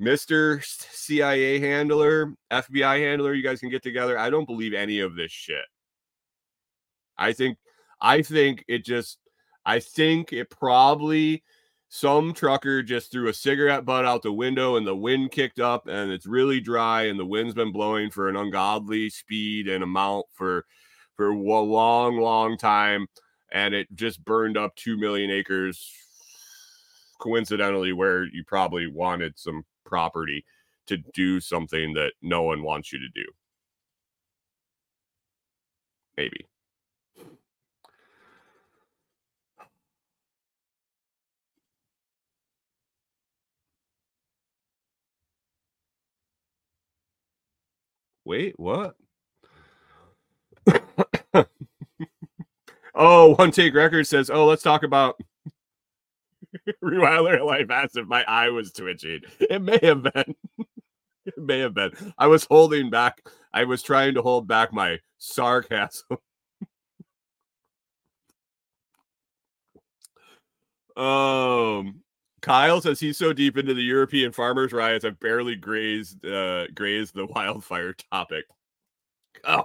[0.00, 0.64] Mr.
[0.64, 4.16] CIA handler, FBI handler, you guys can get together.
[4.16, 5.64] I don't believe any of this shit.
[7.16, 7.58] I think
[8.00, 9.18] I think it just
[9.64, 11.42] I think it probably
[11.88, 15.86] some trucker just threw a cigarette butt out the window and the wind kicked up
[15.86, 20.26] and it's really dry and the wind's been blowing for an ungodly speed and amount
[20.32, 20.66] for
[21.16, 23.06] for a long long time
[23.52, 25.90] and it just burned up 2 million acres
[27.20, 30.44] coincidentally where you probably wanted some property
[30.86, 33.24] to do something that no one wants you to do.
[36.16, 36.47] Maybe.
[48.28, 48.94] Wait, what?
[52.94, 55.18] oh, one take record says, "Oh, let's talk about
[56.84, 59.22] Rewilder life asked if my eye was twitching.
[59.40, 60.34] It may have been.
[61.24, 61.92] it may have been.
[62.18, 63.26] I was holding back.
[63.54, 66.18] I was trying to hold back my sarcasm.
[70.98, 72.02] um
[72.40, 77.14] Kyle says he's so deep into the European farmers riots, I've barely grazed uh grazed
[77.14, 78.44] the wildfire topic.
[79.44, 79.64] Oh,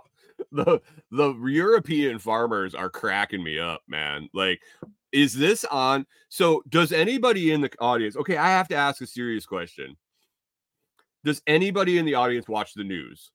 [0.51, 4.30] the the European farmers are cracking me up, man.
[4.34, 4.61] Like,
[5.11, 6.05] is this on?
[6.30, 8.15] So, does anybody in the audience?
[8.15, 9.95] Okay, I have to ask a serious question.
[11.24, 13.32] Does anybody in the audience watch the news?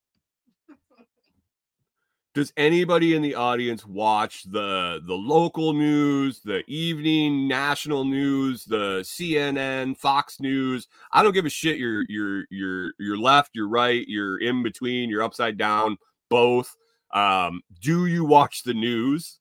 [2.38, 9.00] Does anybody in the audience watch the the local news, the evening national news, the
[9.00, 10.86] CNN, Fox News?
[11.10, 11.78] I don't give a shit.
[11.78, 15.96] You're you're you're you're left, you're right, you're in between, you're upside down,
[16.30, 16.76] both.
[17.12, 19.40] Um, do you watch the news?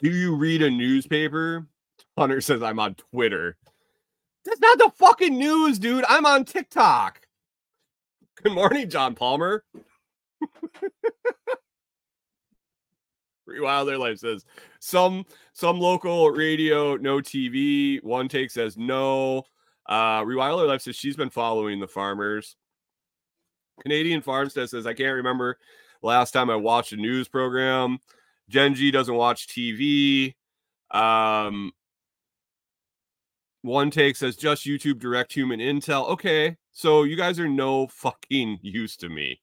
[0.00, 1.66] Do you read a newspaper?
[2.18, 3.56] Hunter says I'm on Twitter.
[4.44, 6.04] That's not the fucking news, dude.
[6.06, 7.22] I'm on TikTok.
[8.42, 9.64] Good morning, John Palmer.
[13.48, 14.44] Rewilder Life says
[14.80, 18.02] some some local radio, no TV.
[18.02, 19.44] One take says no.
[19.88, 22.56] Uh Rewilder Life says she's been following the farmers.
[23.82, 25.58] Canadian Farmstead says I can't remember
[26.02, 27.98] last time I watched a news program.
[28.48, 30.34] Jen G doesn't watch TV.
[30.90, 31.72] Um
[33.62, 36.08] one take says just YouTube direct human intel.
[36.10, 39.40] Okay, so you guys are no fucking use to me.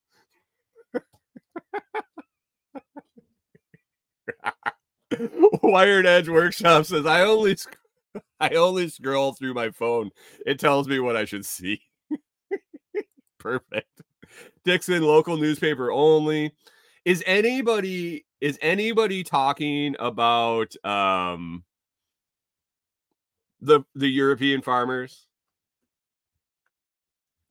[5.64, 7.78] Wired Edge Workshop says I only sc-
[8.40, 10.12] I only scroll through my phone.
[10.46, 11.82] It tells me what I should see.
[13.40, 14.02] Perfect.
[14.66, 16.54] Dixon local newspaper only.
[17.06, 21.64] Is anybody is anybody talking about um
[23.62, 25.28] the the European farmers?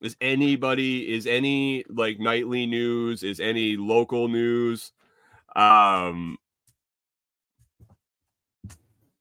[0.02, 3.22] Is anybody is any like nightly news?
[3.22, 4.92] Is any local news?
[5.54, 6.38] Um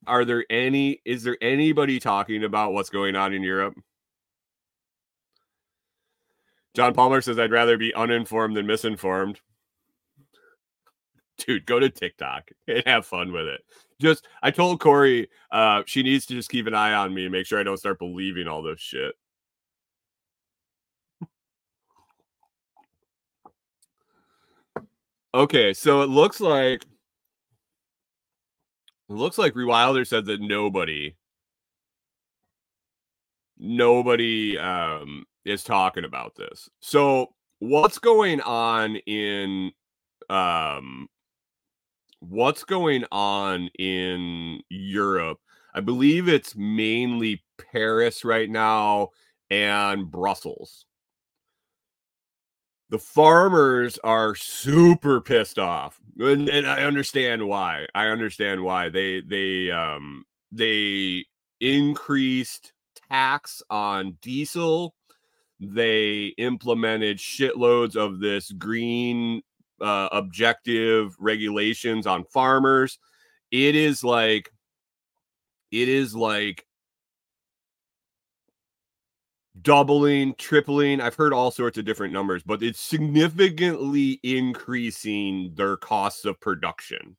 [0.07, 3.75] are there any is there anybody talking about what's going on in Europe?
[6.73, 9.39] John Palmer says I'd rather be uninformed than misinformed.
[11.37, 13.61] Dude, go to TikTok and have fun with it.
[14.01, 17.31] Just I told Corey uh she needs to just keep an eye on me and
[17.31, 19.13] make sure I don't start believing all this shit.
[25.33, 26.83] Okay, so it looks like
[29.09, 31.15] it looks like Rewilder said that nobody
[33.57, 36.69] nobody um is talking about this.
[36.81, 39.71] So what's going on in
[40.29, 41.07] um
[42.19, 45.39] what's going on in Europe?
[45.73, 49.09] I believe it's mainly Paris right now
[49.49, 50.85] and Brussels.
[52.91, 55.99] The farmers are super pissed off.
[56.19, 57.87] And, and I understand why.
[57.95, 58.89] I understand why.
[58.89, 61.25] They they um they
[61.61, 62.73] increased
[63.09, 64.93] tax on diesel.
[65.59, 69.41] They implemented shitloads of this green
[69.79, 72.99] uh, objective regulations on farmers.
[73.51, 74.51] It is like,
[75.71, 76.65] it is like
[79.61, 81.01] doubling, tripling.
[81.01, 87.17] I've heard all sorts of different numbers, but it's significantly increasing their costs of production.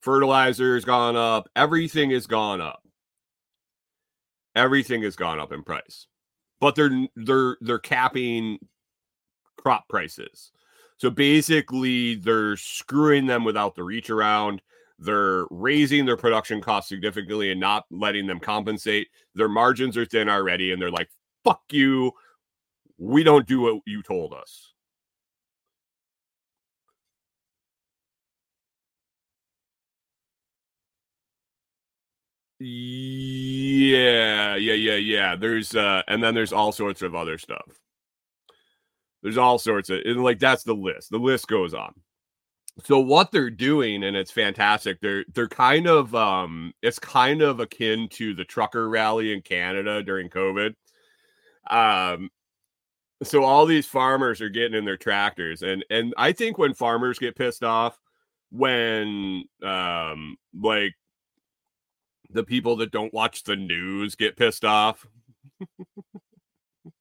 [0.00, 2.82] Fertilizer's gone up, everything has gone up.
[4.54, 6.06] Everything has gone up in price.
[6.60, 8.58] But they're they're they're capping
[9.56, 10.50] crop prices.
[10.96, 14.62] So basically they're screwing them without the reach around.
[14.98, 19.08] They're raising their production costs significantly and not letting them compensate.
[19.34, 21.08] Their margins are thin already, and they're like,
[21.44, 22.12] fuck you.
[22.98, 24.72] We don't do what you told us.
[32.60, 35.36] Yeah, yeah, yeah, yeah.
[35.36, 37.80] There's uh and then there's all sorts of other stuff.
[39.22, 41.10] There's all sorts of and like that's the list.
[41.10, 41.94] The list goes on
[42.84, 47.60] so what they're doing and it's fantastic they're they're kind of um it's kind of
[47.60, 50.74] akin to the trucker rally in canada during covid.
[51.70, 52.30] Um
[53.22, 57.18] so all these farmers are getting in their tractors and and i think when farmers
[57.18, 57.98] get pissed off
[58.50, 60.94] when um like
[62.30, 65.06] the people that don't watch the news get pissed off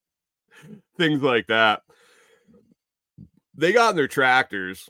[0.97, 1.83] things like that
[3.55, 4.89] they got in their tractors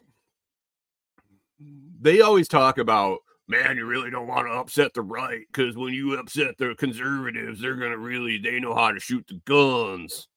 [2.00, 5.94] they always talk about man you really don't want to upset the right because when
[5.94, 10.28] you upset the conservatives they're gonna really they know how to shoot the guns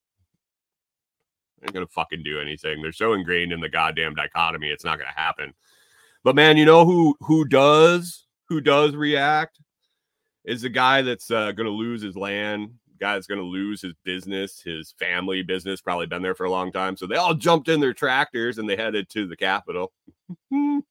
[1.61, 5.11] They're gonna fucking do anything they're so ingrained in the goddamn dichotomy it's not gonna
[5.15, 5.53] happen
[6.25, 9.59] but man you know who who does who does react
[10.45, 14.95] is the guy that's uh, gonna lose his land guy's to lose his business, his
[14.99, 16.97] family business, probably been there for a long time.
[16.97, 19.93] So they all jumped in their tractors and they headed to the Capitol.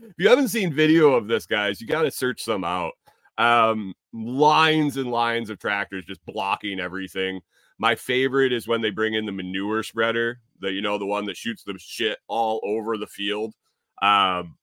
[0.00, 2.92] if you haven't seen video of this, guys, you got to search some out.
[3.38, 7.40] Um, lines and lines of tractors just blocking everything.
[7.78, 11.24] My favorite is when they bring in the manure spreader, the you know the one
[11.26, 13.54] that shoots the shit all over the field.
[14.00, 14.56] Um,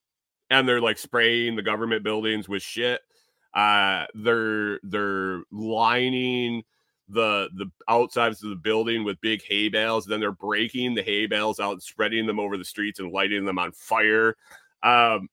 [0.50, 3.02] and they're like spraying the government buildings with shit.
[3.54, 6.64] Uh, they're they're lining
[7.10, 10.06] the the outsides of the building with big hay bales.
[10.06, 13.60] Then they're breaking the hay bales out, spreading them over the streets, and lighting them
[13.60, 14.36] on fire.
[14.84, 15.28] Um,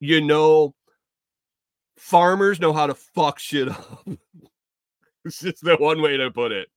[0.00, 0.74] you know,
[1.98, 4.06] farmers know how to fuck shit up.
[5.24, 6.68] it's just the one way to put it.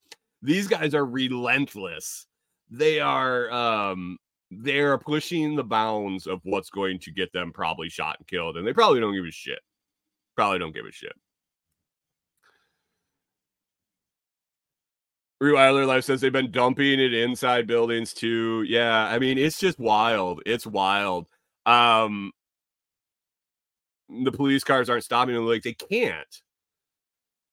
[0.42, 2.28] These guys are relentless.
[2.70, 4.18] They are um
[4.52, 8.66] they're pushing the bounds of what's going to get them probably shot and killed, and
[8.66, 9.60] they probably don't give a shit.
[10.36, 11.14] Probably don't give a shit.
[15.42, 18.64] Rewilder Life says they've been dumping it inside buildings too.
[18.68, 20.42] Yeah, I mean it's just wild.
[20.46, 21.28] It's wild.
[21.68, 22.32] Um
[24.10, 26.42] the police cars aren't stopping them like they can't.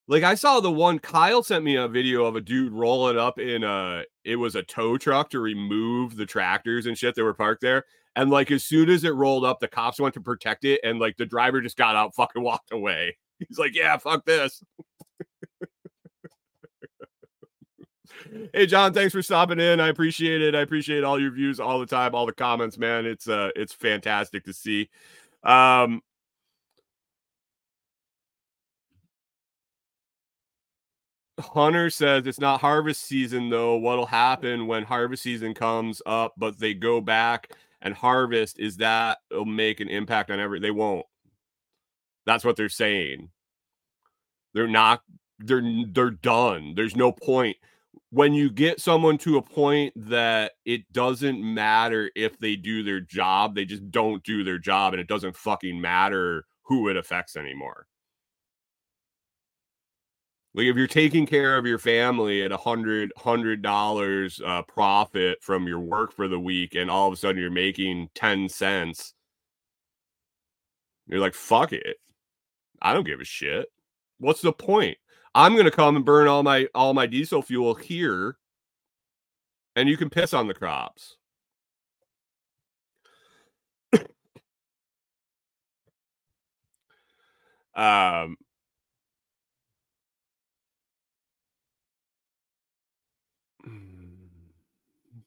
[0.06, 3.38] Like I saw the one Kyle sent me a video of a dude rolling up
[3.38, 7.34] in a it was a tow truck to remove the tractors and shit that were
[7.34, 7.84] parked there.
[8.16, 10.98] And like as soon as it rolled up, the cops went to protect it, and
[11.00, 13.16] like the driver just got out, fucking walked away.
[13.40, 14.62] He's like, "Yeah, fuck this."
[18.52, 19.80] Hey John, thanks for stopping in.
[19.80, 20.54] I appreciate it.
[20.54, 23.06] I appreciate all your views all the time, all the comments, man.
[23.06, 24.88] It's uh it's fantastic to see.
[25.42, 26.00] Um
[31.40, 33.76] Hunter says it's not harvest season though.
[33.76, 37.50] What'll happen when harvest season comes up, but they go back
[37.82, 41.06] and harvest is that it'll make an impact on every they won't.
[42.26, 43.30] That's what they're saying.
[44.54, 45.02] They're not
[45.40, 45.62] they're
[45.92, 46.74] they're done.
[46.76, 47.56] There's no point.
[48.14, 53.00] When you get someone to a point that it doesn't matter if they do their
[53.00, 57.34] job, they just don't do their job and it doesn't fucking matter who it affects
[57.34, 57.88] anymore.
[60.54, 65.42] Like if you're taking care of your family at a hundred hundred dollars uh, profit
[65.42, 69.12] from your work for the week, and all of a sudden you're making ten cents,
[71.08, 71.96] you're like, "Fuck it,
[72.80, 73.66] I don't give a shit.
[74.18, 74.98] What's the point?
[75.34, 78.36] I'm gonna come and burn all my all my diesel fuel here,
[79.76, 81.16] and you can piss on the crops."
[87.74, 88.36] um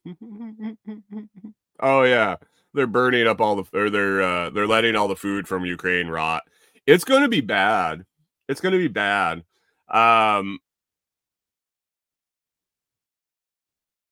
[1.80, 2.36] oh yeah,
[2.74, 6.08] they're burning up all the or they're uh, they're letting all the food from Ukraine
[6.08, 6.44] rot.
[6.86, 8.06] It's going to be bad.
[8.48, 9.44] It's going to be bad.
[9.90, 10.60] Um,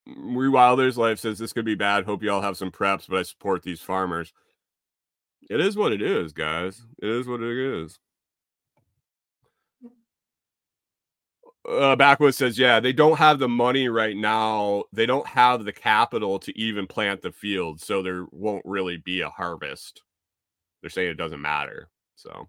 [0.08, 2.06] Rewilder's life says this could be bad.
[2.06, 4.34] Hope you all have some preps, but I support these farmers.
[5.50, 6.82] It is what it is, guys.
[7.02, 8.00] It is what it is.
[11.68, 14.84] uh, Backwoods says, yeah, they don't have the money right now.
[14.94, 19.22] They don't have the capital to even plant the field, so there won't really be
[19.22, 20.04] a harvest.
[20.82, 21.90] They're saying it doesn't matter.
[22.16, 22.48] So,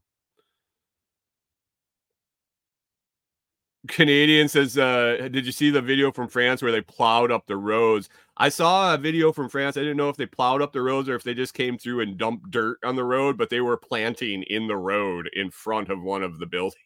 [3.86, 7.56] Canadian says, uh, did you see the video from France where they plowed up the
[7.56, 8.08] roads?
[8.36, 9.76] I saw a video from France.
[9.76, 12.00] I didn't know if they plowed up the roads or if they just came through
[12.00, 15.88] and dumped dirt on the road, but they were planting in the road in front
[15.88, 16.76] of one of the buildings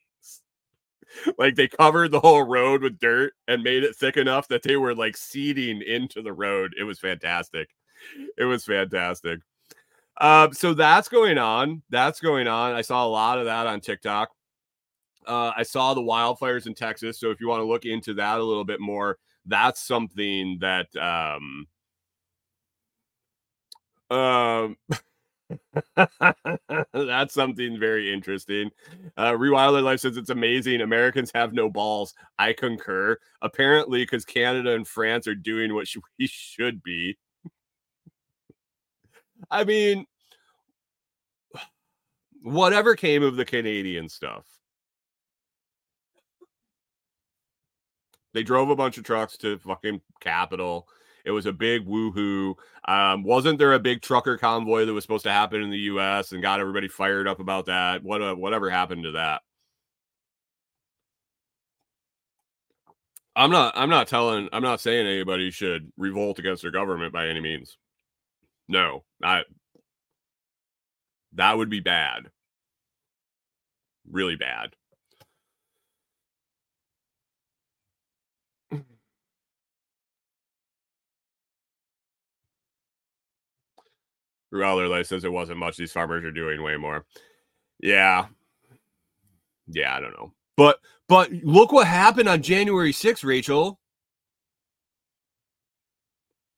[1.38, 4.76] like they covered the whole road with dirt and made it thick enough that they
[4.76, 6.74] were like seeding into the road.
[6.78, 7.68] It was fantastic.
[8.38, 9.40] It was fantastic.
[10.16, 11.82] Uh, so that's going on.
[11.90, 12.72] That's going on.
[12.74, 14.30] I saw a lot of that on TikTok.
[15.26, 17.20] Uh, I saw the wildfires in Texas.
[17.20, 20.94] So if you want to look into that a little bit more, that's something that
[20.96, 21.66] um,
[24.10, 24.76] um
[26.92, 28.70] That's something very interesting.
[29.16, 30.80] Uh, Rewilder Life says it's amazing.
[30.80, 32.14] Americans have no balls.
[32.38, 33.16] I concur.
[33.42, 37.16] Apparently, because Canada and France are doing what we should be.
[39.50, 40.06] I mean,
[42.42, 44.46] whatever came of the Canadian stuff.
[48.32, 50.88] They drove a bunch of trucks to fucking capital
[51.24, 52.54] it was a big woohoo.
[52.86, 56.32] Um, wasn't there a big trucker convoy that was supposed to happen in the U.S.
[56.32, 58.02] and got everybody fired up about that?
[58.02, 59.42] What uh, whatever happened to that?
[63.36, 63.74] I'm not.
[63.76, 64.48] I'm not telling.
[64.52, 67.76] I'm not saying anybody should revolt against their government by any means.
[68.68, 69.42] No, I.
[71.34, 72.30] That would be bad.
[74.10, 74.74] Really bad.
[84.50, 85.76] Ruler Life says it wasn't much.
[85.76, 87.04] These farmers are doing way more.
[87.80, 88.26] Yeah.
[89.68, 90.32] Yeah, I don't know.
[90.56, 93.80] But but look what happened on January 6th, Rachel.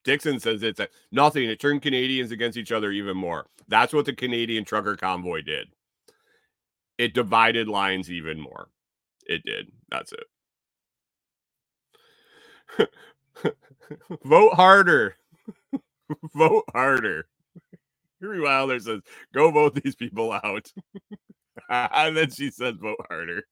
[0.03, 1.49] Dixon says it's a, nothing.
[1.49, 3.47] It turned Canadians against each other even more.
[3.67, 5.69] That's what the Canadian trucker convoy did.
[6.97, 8.67] It divided lines even more.
[9.25, 9.71] It did.
[9.89, 10.13] That's
[12.77, 12.89] it.
[14.25, 15.15] Vote harder.
[16.35, 17.27] vote harder.
[18.23, 19.01] Henry Wilder says,
[19.33, 20.71] go vote these people out.
[21.69, 23.43] and then she says, vote harder.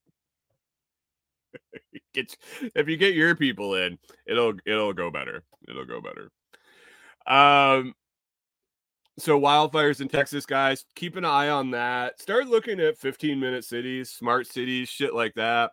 [2.14, 2.36] get,
[2.76, 5.44] if you get your people in, it'll it'll go better.
[5.68, 6.32] It'll go better.
[7.28, 7.94] Um
[9.20, 12.22] so wildfires in Texas, guys, keep an eye on that.
[12.22, 15.72] Start looking at 15 minute cities, smart cities, shit like that.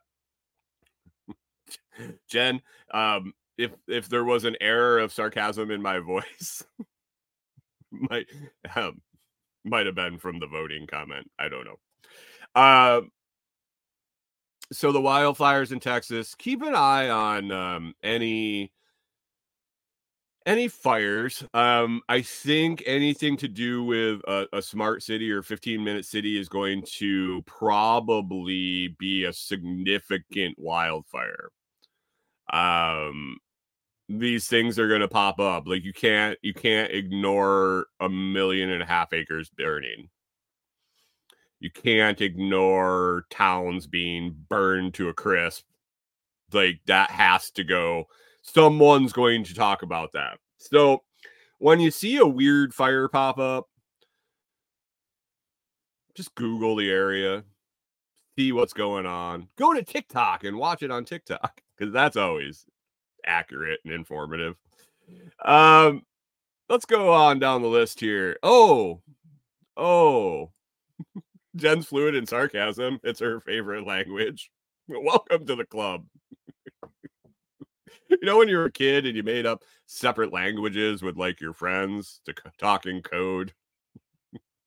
[2.29, 2.61] Jen,
[2.93, 6.65] um, if if there was an error of sarcasm in my voice,
[7.91, 8.27] might
[8.77, 9.01] um,
[9.65, 11.31] might have been from the voting comment.
[11.39, 11.79] I don't know.
[12.55, 13.01] Uh,
[14.73, 18.73] so the wildfires in Texas, keep an eye on um, any
[20.47, 21.45] any fires.
[21.53, 26.41] Um, I think anything to do with a, a smart city or 15 minute city
[26.41, 31.51] is going to probably be a significant wildfire.
[32.51, 33.37] Um,
[34.09, 35.67] these things are going to pop up.
[35.67, 40.09] Like you can't you can't ignore a million and a half acres burning.
[41.61, 45.65] You can't ignore towns being burned to a crisp.
[46.53, 48.05] Like that has to go.
[48.43, 50.39] Someone's going to talk about that.
[50.57, 51.03] So
[51.59, 53.69] when you see a weird fire pop up,
[56.15, 57.45] just Google the area,
[58.37, 59.49] see what's going on.
[59.57, 62.65] Go to TikTok and watch it on TikTok because that's always
[63.29, 64.57] accurate and informative.
[65.45, 66.03] Um,
[66.69, 68.37] let's go on down the list here.
[68.43, 69.01] Oh,
[69.77, 70.51] oh,
[71.57, 72.99] Jen's fluid in sarcasm.
[73.05, 74.51] It's her favorite language.
[74.89, 76.07] Welcome to the club.
[78.09, 81.41] you know when you were a kid and you made up separate languages with like
[81.41, 83.53] your friends to c- talk in code?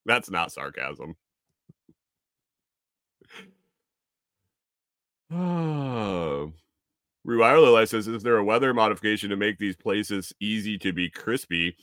[0.05, 1.16] That's not sarcasm.
[5.32, 6.51] Oh.
[7.28, 11.76] Rewire says, is there a weather modification to make these places easy to be crispy?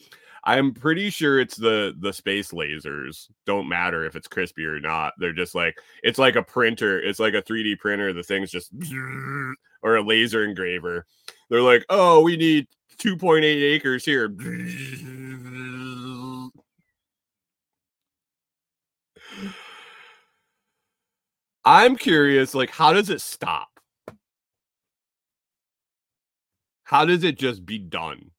[0.44, 3.28] I'm pretty sure it's the the space lasers.
[3.44, 5.12] Don't matter if it's crispy or not.
[5.18, 7.00] They're just like it's like a printer.
[7.00, 8.12] It's like a 3D printer.
[8.12, 8.70] The thing's just
[9.82, 11.06] or a laser engraver.
[11.50, 12.66] They're like, oh, we need
[12.98, 14.28] 2.8 acres here.
[21.64, 23.77] I'm curious, like, how does it stop?
[26.88, 28.30] How does it just be done?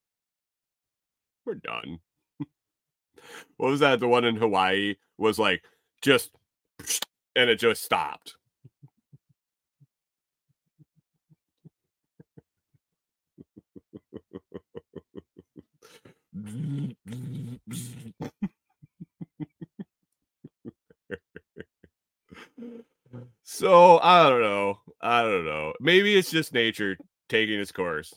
[1.46, 2.00] We're done.
[3.58, 4.00] what was that?
[4.00, 5.62] The one in Hawaii was like
[6.02, 6.32] just
[7.36, 8.38] and it just stopped.
[23.44, 24.80] so I don't know.
[25.00, 25.74] I don't know.
[25.80, 26.98] Maybe it's just nature
[27.28, 28.16] taking its course.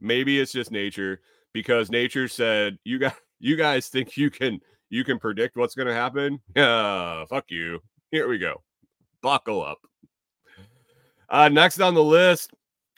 [0.00, 1.20] Maybe it's just nature
[1.52, 5.88] because nature said you got you guys think you can you can predict what's going
[5.88, 6.40] to happen.
[6.54, 7.80] Yeah, fuck you.
[8.10, 8.62] Here we go.
[9.20, 9.78] Buckle up.
[11.28, 12.52] Uh, next on the list,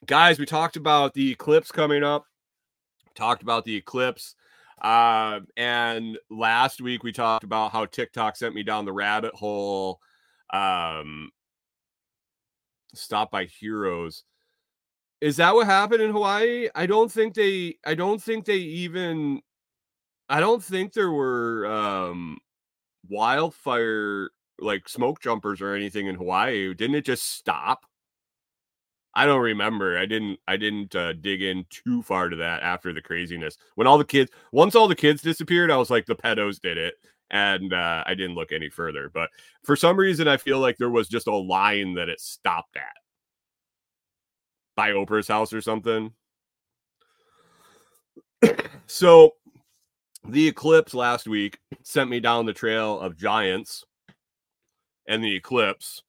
[0.07, 2.25] guys, we talked about the eclipse coming up.
[3.15, 4.35] Talked about the eclipse.
[4.81, 9.99] Uh, and last week we talked about how TikTok sent me down the rabbit hole.
[10.53, 11.31] Um,
[12.95, 14.25] stop by heroes.
[15.21, 16.69] Is that what happened in Hawaii?
[16.75, 19.43] I don't think they I don't think they even
[20.29, 22.39] I don't think there were um
[23.09, 26.73] wildfire like smoke jumpers or anything in Hawaii.
[26.75, 27.85] Didn't it just stop?
[29.15, 29.99] I don't remember.
[29.99, 33.57] I didn't I didn't uh, dig in too far to that after the craziness.
[33.75, 36.79] When all the kids once all the kids disappeared, I was like the pedos did
[36.79, 36.95] it
[37.31, 39.11] and uh, I didn't look any further.
[39.13, 39.31] But
[39.65, 42.95] for some reason I feel like there was just a line that it stopped at
[44.79, 46.13] by Oprah's house or something.
[48.87, 49.33] so
[50.29, 53.85] the eclipse last week sent me down the trail of giants
[55.09, 56.05] and the eclipse.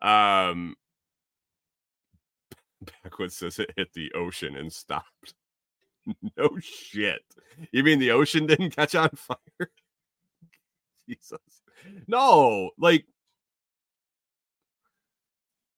[0.00, 0.76] Um
[3.02, 5.34] backwards says it hit the ocean and stopped.
[6.36, 7.22] no shit.
[7.72, 9.36] You mean the ocean didn't catch on fire?
[11.08, 11.40] Jesus.
[12.06, 13.04] No, like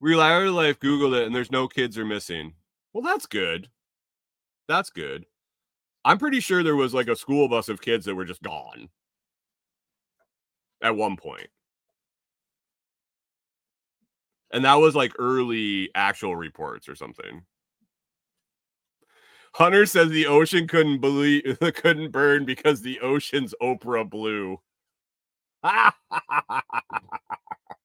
[0.03, 2.55] Reliable Life Googled it and there's no kids are missing.
[2.93, 3.69] Well, that's good.
[4.67, 5.27] That's good.
[6.05, 8.89] I'm pretty sure there was like a school bus of kids that were just gone
[10.83, 11.47] at one point.
[14.51, 17.45] And that was like early actual reports or something.
[19.55, 24.59] Hunter says the ocean couldn't believe couldn't burn because the ocean's Oprah blue.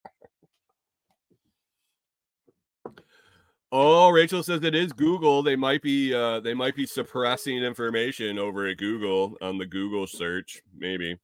[3.72, 5.43] oh, Rachel says it is Google.
[5.43, 10.07] They might be uh they might be suppressing information over at Google on the Google
[10.07, 11.18] search, maybe.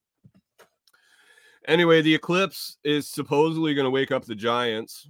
[1.68, 5.08] Anyway, the eclipse is supposedly going to wake up the giants.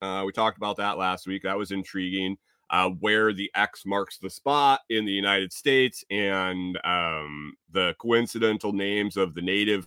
[0.00, 1.42] Uh, we talked about that last week.
[1.42, 2.36] That was intriguing.
[2.70, 8.72] Uh, where the X marks the spot in the United States and um, the coincidental
[8.72, 9.86] names of the native,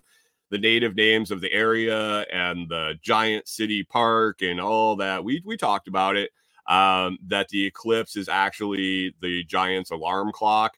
[0.52, 5.24] the native names of the area and the giant city park and all that.
[5.24, 6.30] We we talked about it.
[6.68, 10.76] Um, that the eclipse is actually the Giants alarm clock,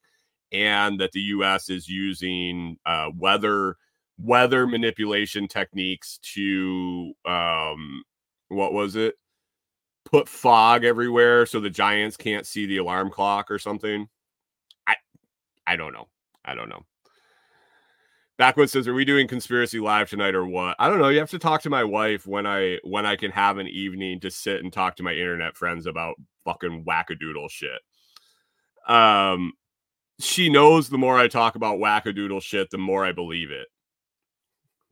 [0.51, 1.69] and that the U.S.
[1.69, 3.75] is using uh, weather
[4.19, 8.03] weather manipulation techniques to um,
[8.49, 9.15] what was it?
[10.11, 14.07] put fog everywhere so the Giants can't see the alarm clock or something.
[14.87, 14.95] I
[15.65, 16.07] I don't know.
[16.45, 16.85] I don't know.
[18.37, 21.09] Backwood says, "Are we doing conspiracy live tonight or what?" I don't know.
[21.09, 24.19] You have to talk to my wife when I when I can have an evening
[24.21, 26.15] to sit and talk to my internet friends about
[26.45, 27.81] fucking wackadoodle shit.
[28.87, 29.53] Um,
[30.19, 33.67] she knows the more I talk about wackadoodle shit, the more I believe it.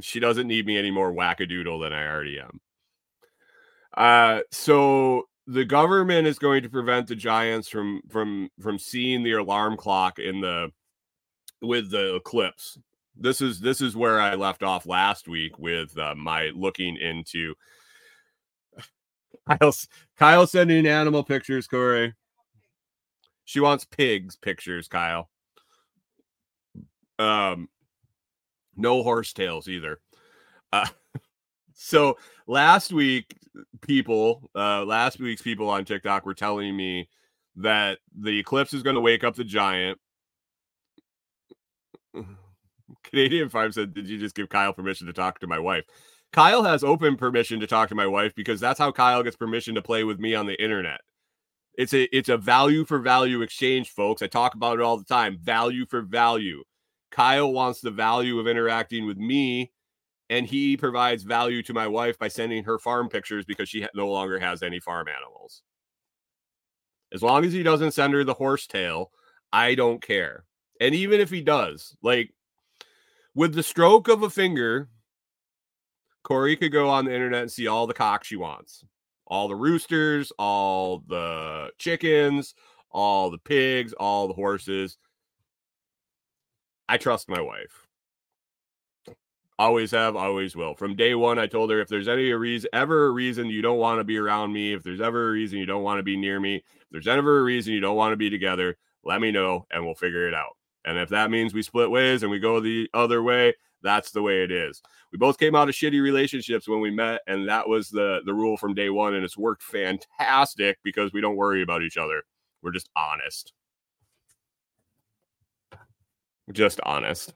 [0.01, 2.59] She doesn't need me any more wackadoodle than I already am.
[3.95, 9.33] Uh, so the government is going to prevent the Giants from from from seeing the
[9.33, 10.71] alarm clock in the
[11.61, 12.77] with the eclipse.
[13.18, 17.55] This is this is where I left off last week with uh, my looking into
[19.47, 19.74] Kyle
[20.18, 22.13] Kyle sending animal pictures, Corey.
[23.45, 25.30] She wants pigs pictures, Kyle.
[27.20, 27.70] Um,
[28.76, 29.99] no horse tails either.
[30.74, 30.88] Uh,
[31.74, 33.38] so last week,
[33.82, 37.07] people, uh, last week's people on TikTok were telling me
[37.57, 39.99] that the eclipse is going to wake up the giant.
[43.03, 45.86] Canadian Farm said, Did you just give Kyle permission to talk to my wife?
[46.31, 49.75] Kyle has open permission to talk to my wife because that's how Kyle gets permission
[49.75, 51.01] to play with me on the internet.
[51.77, 54.21] It's a it's a value for value exchange, folks.
[54.21, 55.38] I talk about it all the time.
[55.41, 56.63] Value for value.
[57.11, 59.71] Kyle wants the value of interacting with me
[60.29, 64.09] and he provides value to my wife by sending her farm pictures because she no
[64.09, 65.61] longer has any farm animals.
[67.13, 69.11] As long as he doesn't send her the horse tail,
[69.53, 70.43] I don't care.
[70.81, 72.33] And even if he does, like
[73.36, 74.89] with the stroke of a finger,
[76.23, 78.83] Corey could go on the internet and see all the cocks she wants,
[79.27, 82.55] all the roosters, all the chickens,
[82.89, 84.97] all the pigs, all the horses.
[86.88, 87.88] I trust my wife.
[89.57, 90.75] Always have, always will.
[90.75, 93.77] From day one, I told her if there's any reason, ever a reason you don't
[93.77, 96.17] want to be around me, if there's ever a reason you don't want to be
[96.17, 99.31] near me, if there's ever a reason you don't want to be together, let me
[99.31, 100.57] know and we'll figure it out.
[100.86, 104.21] And if that means we split ways and we go the other way, that's the
[104.21, 104.81] way it is.
[105.11, 108.33] We both came out of shitty relationships when we met, and that was the the
[108.33, 112.23] rule from day one, and it's worked fantastic because we don't worry about each other.
[112.61, 113.53] We're just honest.
[116.51, 117.33] Just honest.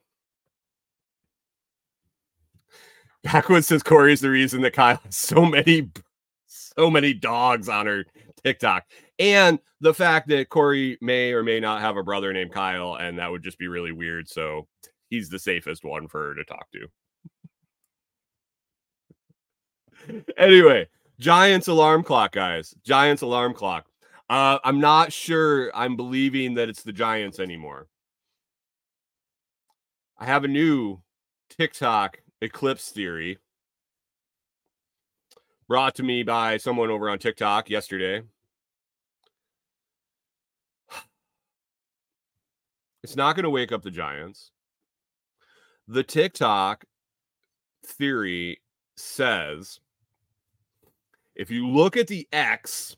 [3.23, 5.91] Backwoods says Corey is the reason that Kyle has so many,
[6.47, 8.05] so many dogs on her
[8.43, 8.85] TikTok,
[9.19, 13.19] and the fact that Corey may or may not have a brother named Kyle, and
[13.19, 14.27] that would just be really weird.
[14.27, 14.67] So
[15.09, 16.87] he's the safest one for her to talk to.
[20.37, 20.87] anyway,
[21.19, 22.73] Giants alarm clock, guys.
[22.83, 23.85] Giants alarm clock.
[24.29, 27.87] Uh, I'm not sure I'm believing that it's the Giants anymore.
[30.17, 31.01] I have a new
[31.49, 33.37] TikTok eclipse theory
[35.67, 38.21] brought to me by someone over on TikTok yesterday.
[43.03, 44.51] It's not going to wake up the Giants.
[45.87, 46.85] The TikTok
[47.85, 48.61] theory
[48.97, 49.79] says
[51.35, 52.95] if you look at the X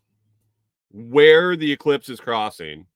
[0.91, 2.88] where the eclipse is crossing,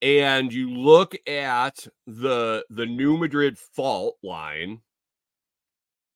[0.00, 4.80] and you look at the the New Madrid fault line,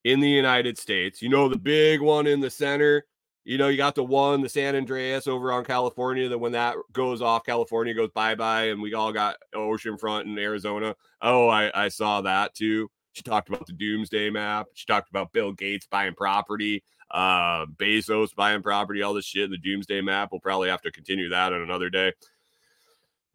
[0.06, 1.20] in the United States.
[1.20, 3.04] You know, the big one in the center.
[3.46, 6.74] You know, you got the one, the San Andreas over on California, that when that
[6.92, 10.96] goes off, California goes bye bye, and we all got oceanfront in Arizona.
[11.22, 12.90] Oh, I, I saw that too.
[13.12, 14.66] She talked about the doomsday map.
[14.74, 16.82] She talked about Bill Gates buying property,
[17.12, 19.48] uh, Bezos buying property, all this shit.
[19.48, 20.30] The doomsday map.
[20.32, 22.14] We'll probably have to continue that on another day.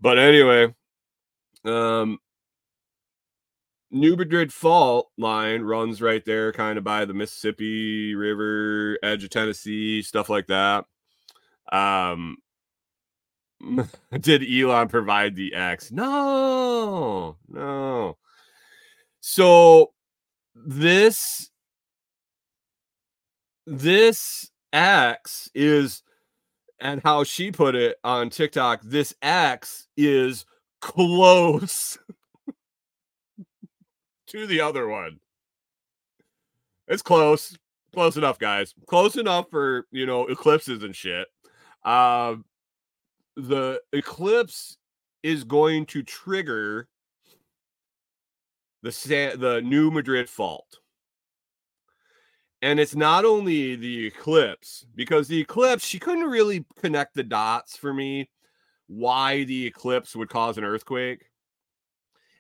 [0.02, 0.74] But anyway,
[1.64, 2.20] Um,
[3.92, 9.30] New Madrid fault line runs right there, kind of by the Mississippi River, edge of
[9.30, 10.86] Tennessee, stuff like that.
[11.72, 12.38] Um,
[14.20, 15.92] did Elon provide the X?
[15.92, 18.18] No, no.
[19.20, 19.94] So
[20.56, 21.52] this
[23.68, 26.02] this X is
[26.80, 30.46] and how she put it on TikTok, this X is
[30.82, 31.98] close
[34.32, 35.20] to the other one.
[36.88, 37.58] It's close.
[37.94, 38.74] Close enough, guys.
[38.88, 41.28] Close enough for, you know, eclipses and shit.
[41.84, 42.46] Um
[43.36, 44.78] the eclipse
[45.24, 46.88] is going to trigger
[48.84, 50.80] the Sa- the new Madrid fault.
[52.62, 57.76] And it's not only the eclipse, because the eclipse, she couldn't really connect the dots
[57.76, 58.30] for me
[58.88, 61.31] why the eclipse would cause an earthquake.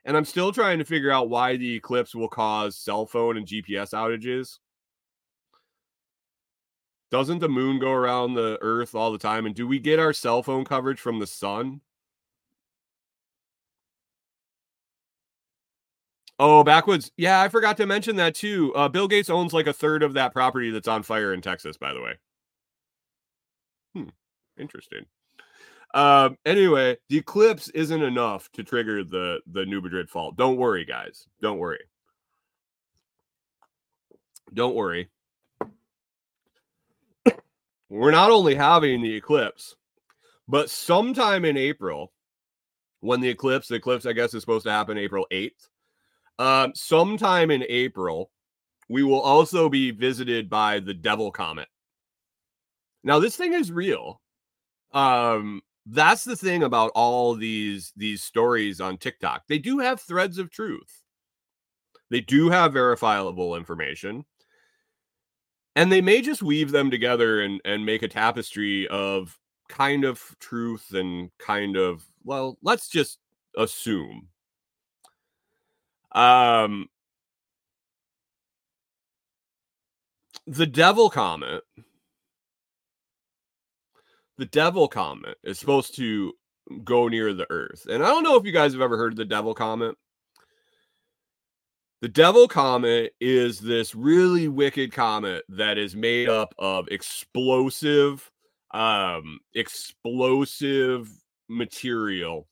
[0.03, 3.45] And I'm still trying to figure out why the eclipse will cause cell phone and
[3.45, 4.57] GPS outages.
[7.11, 9.45] Doesn't the moon go around the earth all the time?
[9.45, 11.81] And do we get our cell phone coverage from the sun?
[16.39, 17.11] Oh, backwoods.
[17.17, 18.73] Yeah, I forgot to mention that too.
[18.75, 21.77] Uh, Bill Gates owns like a third of that property that's on fire in Texas,
[21.77, 22.13] by the way.
[23.93, 24.09] Hmm.
[24.57, 25.05] Interesting.
[25.93, 30.37] Um, anyway, the eclipse isn't enough to trigger the the New Madrid fault.
[30.37, 31.27] Don't worry, guys.
[31.41, 31.83] Don't worry.
[34.53, 35.09] Don't worry.
[37.89, 39.75] We're not only having the eclipse,
[40.47, 42.13] but sometime in April,
[43.01, 45.67] when the eclipse, the eclipse, I guess, is supposed to happen April 8th.
[46.39, 48.31] Um, sometime in April,
[48.87, 51.67] we will also be visited by the devil comet.
[53.03, 54.21] Now, this thing is real.
[54.93, 59.43] Um, that's the thing about all these these stories on TikTok.
[59.47, 61.03] They do have threads of truth.
[62.09, 64.25] They do have verifiable information.
[65.75, 69.37] And they may just weave them together and and make a tapestry of
[69.69, 73.19] kind of truth and kind of well, let's just
[73.57, 74.27] assume.
[76.11, 76.89] Um
[80.47, 81.63] the devil comet
[84.41, 86.33] the devil comet is supposed to
[86.83, 87.85] go near the earth.
[87.87, 89.95] And I don't know if you guys have ever heard of the devil comet.
[92.01, 98.31] The devil comet is this really wicked comet that is made up of explosive
[98.71, 101.07] um explosive
[101.47, 102.47] material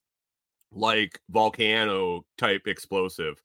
[0.71, 3.41] like volcano type explosive.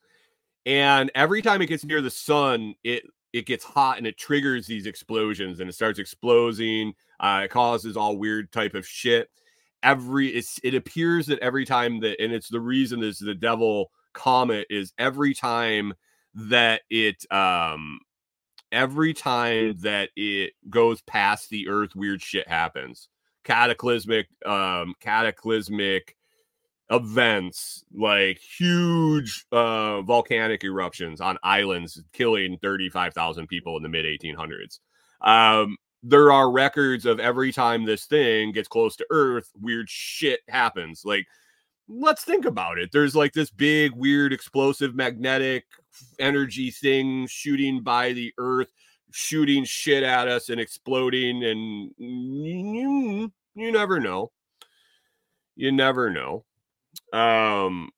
[0.66, 3.04] And every time it gets near the sun, it
[3.34, 6.94] it gets hot and it triggers these explosions and it starts exploding.
[7.18, 9.28] Uh, it causes all weird type of shit.
[9.82, 10.28] Every
[10.62, 14.94] it appears that every time that and it's the reason is the devil comet is
[14.98, 15.92] every time
[16.34, 17.98] that it um
[18.72, 23.08] every time that it goes past the earth weird shit happens
[23.44, 26.16] cataclysmic um cataclysmic
[26.90, 34.80] events like huge uh, volcanic eruptions on islands killing 35,000 people in the mid 1800s.
[35.20, 40.40] Um, there are records of every time this thing gets close to Earth, weird shit
[40.48, 41.02] happens.
[41.04, 41.26] Like,
[41.88, 42.90] let's think about it.
[42.92, 45.64] There's like this big, weird, explosive magnetic
[46.18, 48.70] energy thing shooting by the Earth,
[49.12, 51.42] shooting shit at us and exploding.
[51.42, 54.30] And you, you never know.
[55.56, 56.44] You never know.
[57.12, 57.90] Um,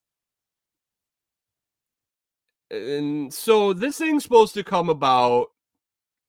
[2.70, 5.49] and so this thing's supposed to come about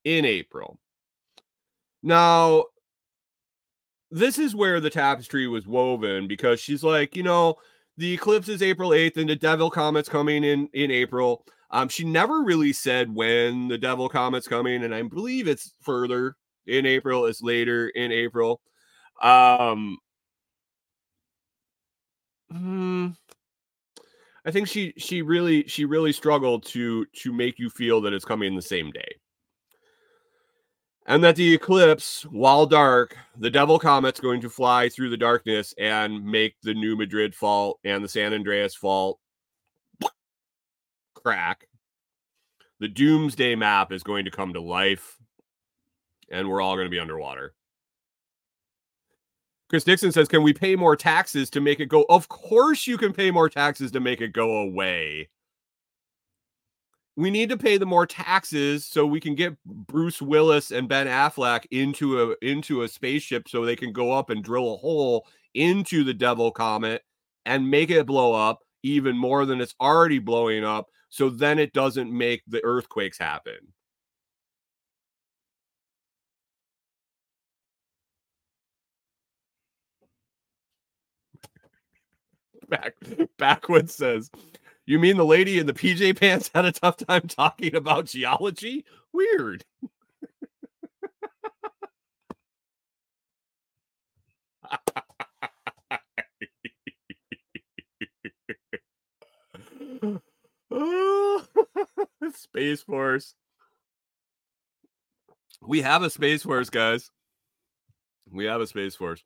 [0.04, 0.80] in April.
[2.04, 2.66] Now,
[4.12, 7.56] this is where the tapestry was woven because she's like, you know,
[7.98, 11.46] the eclipse is April 8th and the devil comet's coming in in April.
[11.72, 16.36] Um, she never really said when the devil comet's coming, and I believe it's further
[16.66, 18.62] in April, it's later in April.
[19.22, 19.98] Um,
[22.52, 23.10] Hmm.
[24.46, 28.26] I think she she really she really struggled to to make you feel that it's
[28.26, 29.18] coming the same day.
[31.06, 35.74] And that the eclipse, while dark, the devil comet's going to fly through the darkness
[35.78, 39.20] and make the New Madrid fault and the San Andreas fault
[41.14, 41.68] crack.
[42.80, 45.18] The doomsday map is going to come to life,
[46.30, 47.54] and we're all going to be underwater.
[49.70, 52.06] Chris Dixon says, Can we pay more taxes to make it go?
[52.10, 55.30] Of course, you can pay more taxes to make it go away.
[57.16, 61.08] We need to pay the more taxes so we can get Bruce Willis and Ben
[61.08, 65.28] Affleck into a into a spaceship so they can go up and drill a hole
[65.56, 67.02] into the devil comet
[67.46, 68.60] and make it blow up.
[68.84, 70.88] even more than it's already blowing up.
[71.10, 73.58] So then it doesn't make the earthquakes happen.
[82.70, 82.96] Back
[83.38, 84.30] backwoods says,
[84.86, 88.86] You mean the lady in the PJ pants had a tough time talking about geology?
[89.14, 89.64] Weird.
[102.34, 103.34] Space Force.
[105.62, 107.10] We have a Space Force, guys.
[108.32, 109.24] We have a Space Force.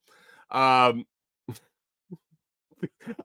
[0.49, 1.05] Um